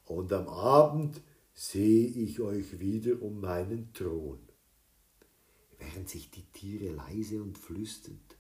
und 0.05 0.33
am 0.33 0.49
Abend 0.49 1.23
sehe 1.55 2.07
ich 2.09 2.41
euch 2.41 2.81
wieder 2.81 3.23
um 3.23 3.41
meinen 3.41 3.93
Thron. 3.93 4.41
Während 5.79 6.09
sich 6.09 6.31
die 6.31 6.51
Tiere 6.51 6.93
leise 6.93 7.41
und 7.41 7.59
flüsternd 7.59 8.37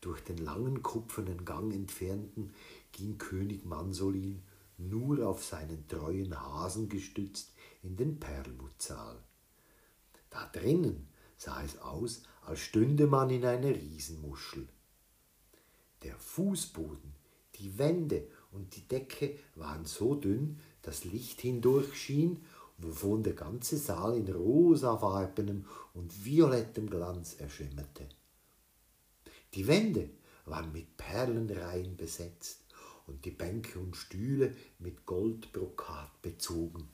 durch 0.00 0.20
den 0.22 0.38
langen 0.38 0.82
kupfernen 0.82 1.44
Gang 1.44 1.72
entfernten, 1.72 2.52
ging 2.90 3.18
König 3.18 3.64
Mansolin 3.64 4.42
nur 4.78 5.28
auf 5.28 5.44
seinen 5.44 5.86
treuen 5.86 6.40
Hasen 6.40 6.88
gestützt 6.88 7.52
in 7.82 7.96
den 7.96 8.18
Perlmuttsaal. 8.18 9.22
Da 10.30 10.48
drinnen 10.52 11.08
sah 11.36 11.62
es 11.62 11.78
aus, 11.78 12.22
als 12.42 12.60
stünde 12.60 13.06
man 13.06 13.30
in 13.30 13.44
einer 13.44 13.74
Riesenmuschel. 13.74 14.68
Der 16.02 16.16
Fußboden, 16.16 17.14
die 17.56 17.78
Wände 17.78 18.26
und 18.52 18.74
die 18.76 18.86
Decke 18.88 19.38
waren 19.54 19.84
so 19.84 20.14
dünn, 20.14 20.60
dass 20.82 21.04
Licht 21.04 21.40
hindurch 21.40 21.94
schien, 21.94 22.42
wovon 22.78 23.22
der 23.22 23.34
ganze 23.34 23.76
Saal 23.76 24.16
in 24.16 24.32
rosafarbenem 24.32 25.66
und 25.92 26.24
violettem 26.24 26.88
Glanz 26.88 27.34
erschimmerte. 27.34 28.08
Die 29.54 29.66
Wände 29.66 30.08
waren 30.46 30.72
mit 30.72 30.96
Perlenreihen 30.96 31.96
besetzt 31.96 32.64
und 33.06 33.24
die 33.24 33.30
Bänke 33.30 33.78
und 33.78 33.96
Stühle 33.96 34.54
mit 34.78 35.04
Goldbrokat 35.04 36.22
bezogen. 36.22 36.88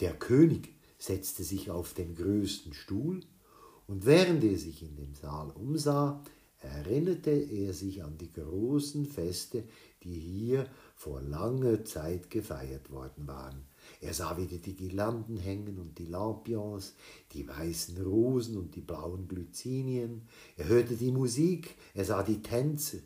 Der 0.00 0.14
König 0.18 0.74
setzte 1.02 1.42
sich 1.42 1.70
auf 1.70 1.94
den 1.94 2.14
größten 2.14 2.74
Stuhl, 2.74 3.20
und 3.88 4.06
während 4.06 4.44
er 4.44 4.56
sich 4.56 4.82
in 4.82 4.94
dem 4.94 5.14
Saal 5.14 5.50
umsah, 5.50 6.22
erinnerte 6.60 7.32
er 7.32 7.72
sich 7.72 8.04
an 8.04 8.16
die 8.18 8.32
großen 8.32 9.06
Feste, 9.06 9.64
die 10.04 10.14
hier 10.14 10.66
vor 10.94 11.20
langer 11.20 11.84
Zeit 11.84 12.30
gefeiert 12.30 12.90
worden 12.90 13.26
waren. 13.26 13.64
Er 14.00 14.14
sah 14.14 14.36
wieder 14.36 14.58
die 14.58 14.76
Girlanden 14.76 15.36
hängen 15.38 15.80
und 15.80 15.98
die 15.98 16.06
Lampions, 16.06 16.94
die 17.32 17.48
weißen 17.48 18.00
Rosen 18.00 18.56
und 18.56 18.76
die 18.76 18.80
blauen 18.80 19.26
Glycinien. 19.26 20.28
Er 20.56 20.68
hörte 20.68 20.94
die 20.94 21.10
Musik, 21.10 21.74
er 21.94 22.04
sah 22.04 22.22
die 22.22 22.42
Tänze. 22.42 23.02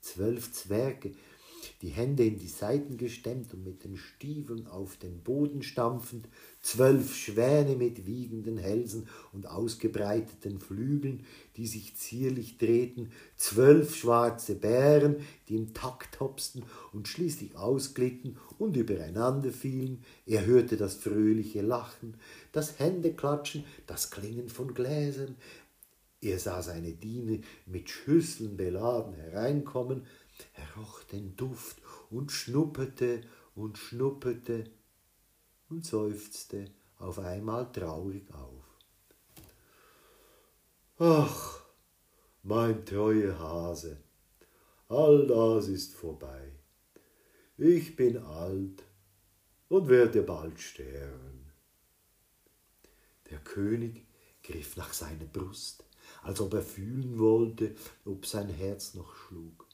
Zwölf 0.00 0.52
Zwerge 0.52 1.14
die 1.82 1.90
Hände 1.90 2.24
in 2.24 2.38
die 2.38 2.48
Seiten 2.48 2.96
gestemmt 2.96 3.54
und 3.54 3.64
mit 3.64 3.84
den 3.84 3.96
Stiefeln 3.96 4.66
auf 4.66 4.96
den 4.96 5.20
Boden 5.20 5.62
stampfend, 5.62 6.28
zwölf 6.60 7.14
Schwäne 7.14 7.76
mit 7.76 8.04
wiegenden 8.06 8.58
Hälsen 8.58 9.06
und 9.32 9.46
ausgebreiteten 9.46 10.58
Flügeln, 10.58 11.24
die 11.56 11.68
sich 11.68 11.96
zierlich 11.96 12.58
drehten, 12.58 13.12
zwölf 13.36 13.94
schwarze 13.94 14.56
Bären, 14.56 15.16
die 15.48 15.56
im 15.56 15.72
Takt 15.72 16.18
hopsten 16.18 16.64
und 16.92 17.06
schließlich 17.06 17.56
ausglitten 17.56 18.36
und 18.58 18.76
übereinander 18.76 19.52
fielen. 19.52 20.02
Er 20.26 20.46
hörte 20.46 20.76
das 20.76 20.94
fröhliche 20.94 21.62
Lachen, 21.62 22.14
das 22.50 22.80
Händeklatschen, 22.80 23.64
das 23.86 24.10
Klingen 24.10 24.48
von 24.48 24.74
Gläsern. 24.74 25.36
Er 26.20 26.40
sah 26.40 26.62
seine 26.62 26.92
Diener 26.92 27.38
mit 27.66 27.88
Schüsseln 27.88 28.56
beladen 28.56 29.14
hereinkommen, 29.14 30.02
er 30.54 30.80
roch 30.80 31.02
den 31.04 31.36
Duft 31.36 31.80
und 32.10 32.32
schnupperte 32.32 33.22
und 33.54 33.78
schnupperte 33.78 34.70
und 35.68 35.84
seufzte 35.84 36.70
auf 36.98 37.18
einmal 37.18 37.70
traurig 37.72 38.32
auf. 38.32 38.64
Ach, 40.98 41.60
mein 42.42 42.84
treuer 42.84 43.38
Hase, 43.38 43.98
all 44.88 45.26
das 45.26 45.68
ist 45.68 45.94
vorbei. 45.94 46.52
Ich 47.56 47.94
bin 47.94 48.16
alt 48.18 48.84
und 49.68 49.88
werde 49.88 50.22
bald 50.22 50.60
sterben. 50.60 51.52
Der 53.30 53.38
König 53.38 54.06
griff 54.42 54.76
nach 54.76 54.92
seiner 54.92 55.26
Brust, 55.26 55.84
als 56.22 56.40
ob 56.40 56.54
er 56.54 56.62
fühlen 56.62 57.18
wollte, 57.18 57.74
ob 58.04 58.26
sein 58.26 58.48
Herz 58.48 58.94
noch 58.94 59.14
schlug. 59.14 59.67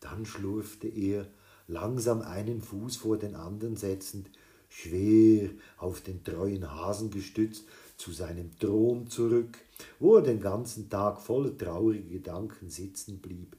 Dann 0.00 0.26
schlurfte 0.26 0.88
er, 0.88 1.28
langsam 1.66 2.22
einen 2.22 2.62
Fuß 2.62 2.96
vor 2.96 3.18
den 3.18 3.34
anderen 3.34 3.76
setzend, 3.76 4.30
schwer 4.68 5.50
auf 5.76 6.00
den 6.00 6.24
treuen 6.24 6.70
Hasen 6.70 7.10
gestützt, 7.10 7.66
zu 7.96 8.12
seinem 8.12 8.58
Thron 8.58 9.08
zurück, 9.08 9.58
wo 9.98 10.16
er 10.16 10.22
den 10.22 10.40
ganzen 10.40 10.88
Tag 10.88 11.20
voller 11.20 11.56
trauriger 11.56 12.08
Gedanken 12.08 12.70
sitzen 12.70 13.18
blieb. 13.20 13.56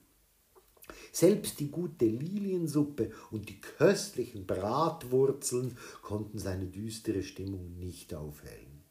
Selbst 1.12 1.60
die 1.60 1.70
gute 1.70 2.06
Liliensuppe 2.06 3.12
und 3.30 3.50
die 3.50 3.60
köstlichen 3.60 4.46
Bratwurzeln 4.46 5.78
konnten 6.02 6.40
seine 6.40 6.66
düstere 6.66 7.24
Stimmung 7.24 7.78
nicht 7.78 8.14
aufhellen. 8.14 8.84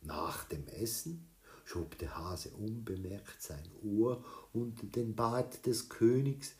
Nach 0.00 0.44
dem 0.44 0.66
Essen 0.68 1.28
schob 1.68 1.98
der 1.98 2.16
Hase 2.16 2.50
unbemerkt 2.50 3.42
sein 3.42 3.70
Ohr 3.82 4.24
unter 4.54 4.86
den 4.86 5.14
Bart 5.14 5.66
des 5.66 5.90
Königs. 5.90 6.54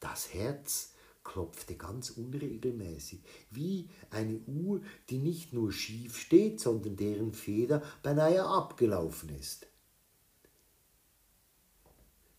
Das 0.00 0.34
Herz 0.34 0.92
klopfte 1.24 1.76
ganz 1.76 2.10
unregelmäßig, 2.10 3.22
wie 3.50 3.88
eine 4.10 4.38
Uhr, 4.40 4.82
die 5.08 5.18
nicht 5.18 5.54
nur 5.54 5.72
schief 5.72 6.18
steht, 6.18 6.60
sondern 6.60 6.96
deren 6.96 7.32
Feder 7.32 7.82
beinahe 8.02 8.44
abgelaufen 8.44 9.30
ist. 9.30 9.66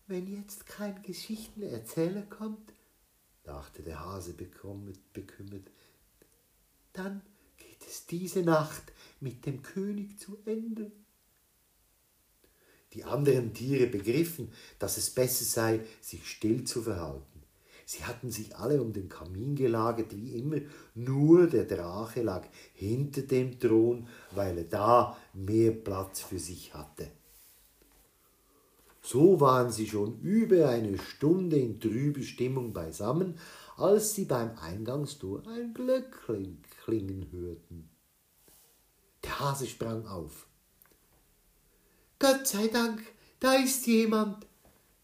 Wenn 0.06 0.28
jetzt 0.28 0.66
kein 0.66 1.02
Geschichtenerzähler 1.02 2.22
kommt, 2.22 2.72
dachte 3.42 3.82
der 3.82 4.04
Hase 4.04 4.34
bekümmert, 4.34 5.70
dann 6.92 7.22
geht 7.56 7.84
es 7.88 8.06
diese 8.06 8.42
Nacht 8.42 8.92
mit 9.18 9.44
dem 9.44 9.62
König 9.62 10.20
zu 10.20 10.38
Ende. 10.44 10.92
Die 12.94 13.04
anderen 13.04 13.52
Tiere 13.52 13.86
begriffen, 13.86 14.52
dass 14.78 14.96
es 14.96 15.10
besser 15.10 15.44
sei, 15.44 15.80
sich 16.00 16.28
still 16.28 16.64
zu 16.64 16.82
verhalten. 16.82 17.42
Sie 17.86 18.04
hatten 18.04 18.30
sich 18.30 18.56
alle 18.56 18.80
um 18.80 18.92
den 18.92 19.08
Kamin 19.08 19.56
gelagert, 19.56 20.16
wie 20.16 20.38
immer, 20.38 20.58
nur 20.94 21.48
der 21.48 21.64
Drache 21.64 22.22
lag 22.22 22.46
hinter 22.72 23.22
dem 23.22 23.58
Thron, 23.60 24.08
weil 24.30 24.56
er 24.58 24.64
da 24.64 25.16
mehr 25.34 25.72
Platz 25.72 26.20
für 26.20 26.38
sich 26.38 26.72
hatte. 26.72 27.10
So 29.02 29.38
waren 29.38 29.70
sie 29.70 29.86
schon 29.86 30.18
über 30.22 30.70
eine 30.70 30.98
Stunde 30.98 31.58
in 31.58 31.78
trübe 31.78 32.22
Stimmung 32.22 32.72
beisammen, 32.72 33.38
als 33.76 34.14
sie 34.14 34.24
beim 34.24 34.56
Eingangstor 34.56 35.42
ein 35.46 35.74
Glöckchen 35.74 36.62
klingen 36.84 37.28
hörten. 37.30 37.90
Der 39.24 39.40
Hase 39.40 39.66
sprang 39.66 40.06
auf. 40.06 40.46
Gott 42.24 42.46
sei 42.46 42.68
Dank, 42.68 43.02
da 43.38 43.52
ist 43.52 43.86
jemand, 43.86 44.46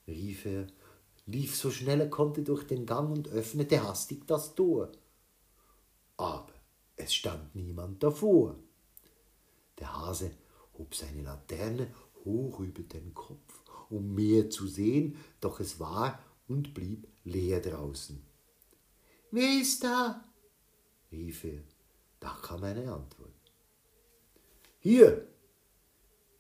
rief 0.07 0.47
er, 0.47 0.69
lief 1.27 1.55
so 1.55 1.71
schnell 1.71 2.01
er 2.01 2.09
konnte 2.09 2.43
durch 2.43 2.67
den 2.67 2.87
Gang 2.87 3.11
und 3.15 3.29
öffnete 3.29 3.87
hastig 3.87 4.27
das 4.27 4.55
Tor. 4.55 4.91
Aber 6.17 6.55
Es 6.97 7.13
stand 7.13 7.55
niemand 7.55 8.03
davor. 8.03 8.57
Der 9.79 9.95
Hase 9.95 10.31
hob 10.79 10.95
seine 10.95 11.21
Laterne 11.21 11.93
hoch 12.25 12.61
über 12.61 12.85
den 12.85 13.13
Kopf, 13.13 13.65
um 13.91 14.15
mehr 14.15 14.49
zu 14.49 14.67
sehen, 14.67 15.19
doch 15.43 15.61
es 15.61 15.79
war 15.79 16.25
und 16.49 16.73
blieb 16.73 17.07
leer 17.25 17.61
draußen. 17.61 18.19
Wer 19.31 19.61
ist 19.61 19.85
da? 19.85 20.25
rief 21.13 21.45
er. 21.45 21.65
Da 22.19 22.35
kam 22.41 22.65
eine 22.65 22.91
Antwort. 22.91 23.35
Hier, 24.79 25.29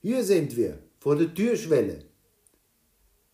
hier 0.03 0.25
sind 0.25 0.57
wir, 0.57 0.79
vor 0.99 1.17
der 1.17 1.35
Türschwelle. 1.35 2.05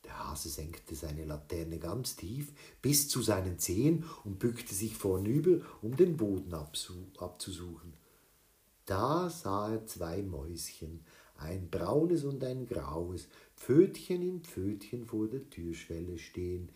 Der 0.05 0.19
Hase 0.31 0.49
senkte 0.49 0.95
seine 0.95 1.25
Laterne 1.25 1.79
ganz 1.79 2.17
tief 2.17 2.53
bis 2.83 3.09
zu 3.09 3.23
seinen 3.23 3.59
Zehen 3.59 4.05
und 4.25 4.39
bückte 4.39 4.75
sich 4.75 4.97
vornüber, 4.97 5.65
um 5.83 5.97
den 5.97 6.17
Boden 6.17 6.55
abzusuchen. 6.55 7.95
Da 8.85 9.31
sah 9.31 9.73
er 9.73 9.87
zwei 9.87 10.23
Mäuschen, 10.23 11.05
ein 11.37 11.69
braunes 11.71 12.25
und 12.25 12.43
ein 12.43 12.67
graues, 12.67 13.29
Pfötchen 13.57 14.23
in 14.23 14.41
Pfötchen 14.43 15.07
vor 15.07 15.29
der 15.29 15.49
Türschwelle 15.51 16.19
stehen. 16.19 16.71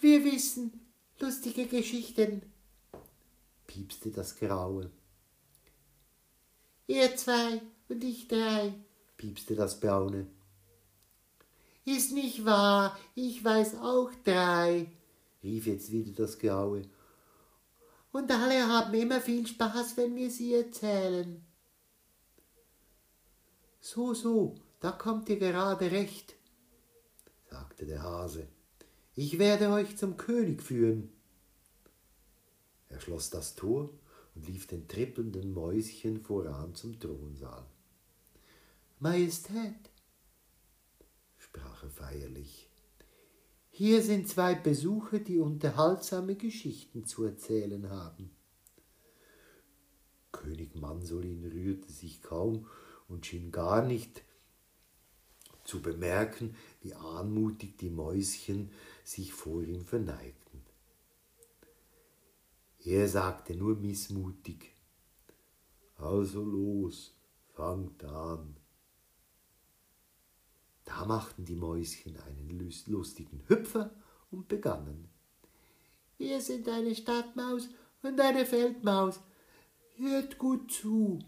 Wir 0.00 0.24
wissen 0.24 0.72
lustige 1.18 1.66
Geschichten, 1.66 2.42
piepste 3.66 4.10
das 4.10 4.36
Graue. 4.36 4.90
Ihr 6.90 7.14
zwei 7.16 7.60
und 7.90 8.02
ich 8.02 8.28
drei, 8.28 8.72
piepste 9.18 9.54
das 9.54 9.78
Braune. 9.78 10.26
Ist 11.84 12.12
nicht 12.12 12.46
wahr, 12.46 12.98
ich 13.14 13.44
weiß 13.44 13.74
auch 13.74 14.10
drei, 14.24 14.90
rief 15.42 15.66
jetzt 15.66 15.92
wieder 15.92 16.12
das 16.12 16.38
Graue. 16.38 16.88
Und 18.10 18.32
alle 18.32 18.66
haben 18.66 18.94
immer 18.94 19.20
viel 19.20 19.46
Spaß, 19.46 19.98
wenn 19.98 20.16
wir 20.16 20.30
sie 20.30 20.54
erzählen. 20.54 21.44
So, 23.80 24.14
so, 24.14 24.54
da 24.80 24.90
kommt 24.90 25.28
ihr 25.28 25.38
gerade 25.38 25.90
recht, 25.90 26.36
sagte 27.50 27.84
der 27.84 28.02
Hase. 28.02 28.48
Ich 29.14 29.38
werde 29.38 29.68
euch 29.68 29.98
zum 29.98 30.16
König 30.16 30.62
führen. 30.62 31.12
Er 32.88 32.98
schloss 32.98 33.28
das 33.28 33.56
Tor 33.56 33.90
und 34.38 34.46
lief 34.46 34.68
den 34.68 34.86
trippelnden 34.86 35.52
Mäuschen 35.52 36.20
voran 36.20 36.72
zum 36.74 36.98
Thronsaal. 37.00 37.66
Majestät, 39.00 39.90
sprach 41.38 41.82
er 41.82 41.90
feierlich, 41.90 42.70
hier 43.70 44.00
sind 44.02 44.28
zwei 44.28 44.54
Besucher, 44.54 45.18
die 45.18 45.40
unterhaltsame 45.40 46.36
Geschichten 46.36 47.04
zu 47.04 47.24
erzählen 47.24 47.90
haben. 47.90 48.30
König 50.30 50.76
Mansolin 50.76 51.44
rührte 51.44 51.90
sich 51.90 52.22
kaum 52.22 52.66
und 53.08 53.26
schien 53.26 53.50
gar 53.50 53.84
nicht 53.84 54.22
zu 55.64 55.82
bemerken, 55.82 56.54
wie 56.80 56.94
anmutig 56.94 57.76
die 57.76 57.90
Mäuschen 57.90 58.70
sich 59.02 59.32
vor 59.32 59.62
ihm 59.62 59.84
verneigten. 59.84 60.47
Er 62.90 63.06
sagte 63.06 63.54
nur 63.54 63.76
missmutig, 63.76 64.72
also 65.96 66.42
los, 66.42 67.12
fangt 67.52 68.02
an. 68.02 68.56
Da 70.86 71.04
machten 71.04 71.44
die 71.44 71.54
Mäuschen 71.54 72.16
einen 72.16 72.48
lustigen 72.86 73.42
Hüpfer 73.46 73.90
und 74.30 74.48
begannen. 74.48 75.10
Wir 76.16 76.40
sind 76.40 76.66
eine 76.66 76.94
Stadtmaus 76.94 77.68
und 78.02 78.18
eine 78.22 78.46
Feldmaus. 78.46 79.20
Hört 79.96 80.38
gut 80.38 80.72
zu. 80.72 81.18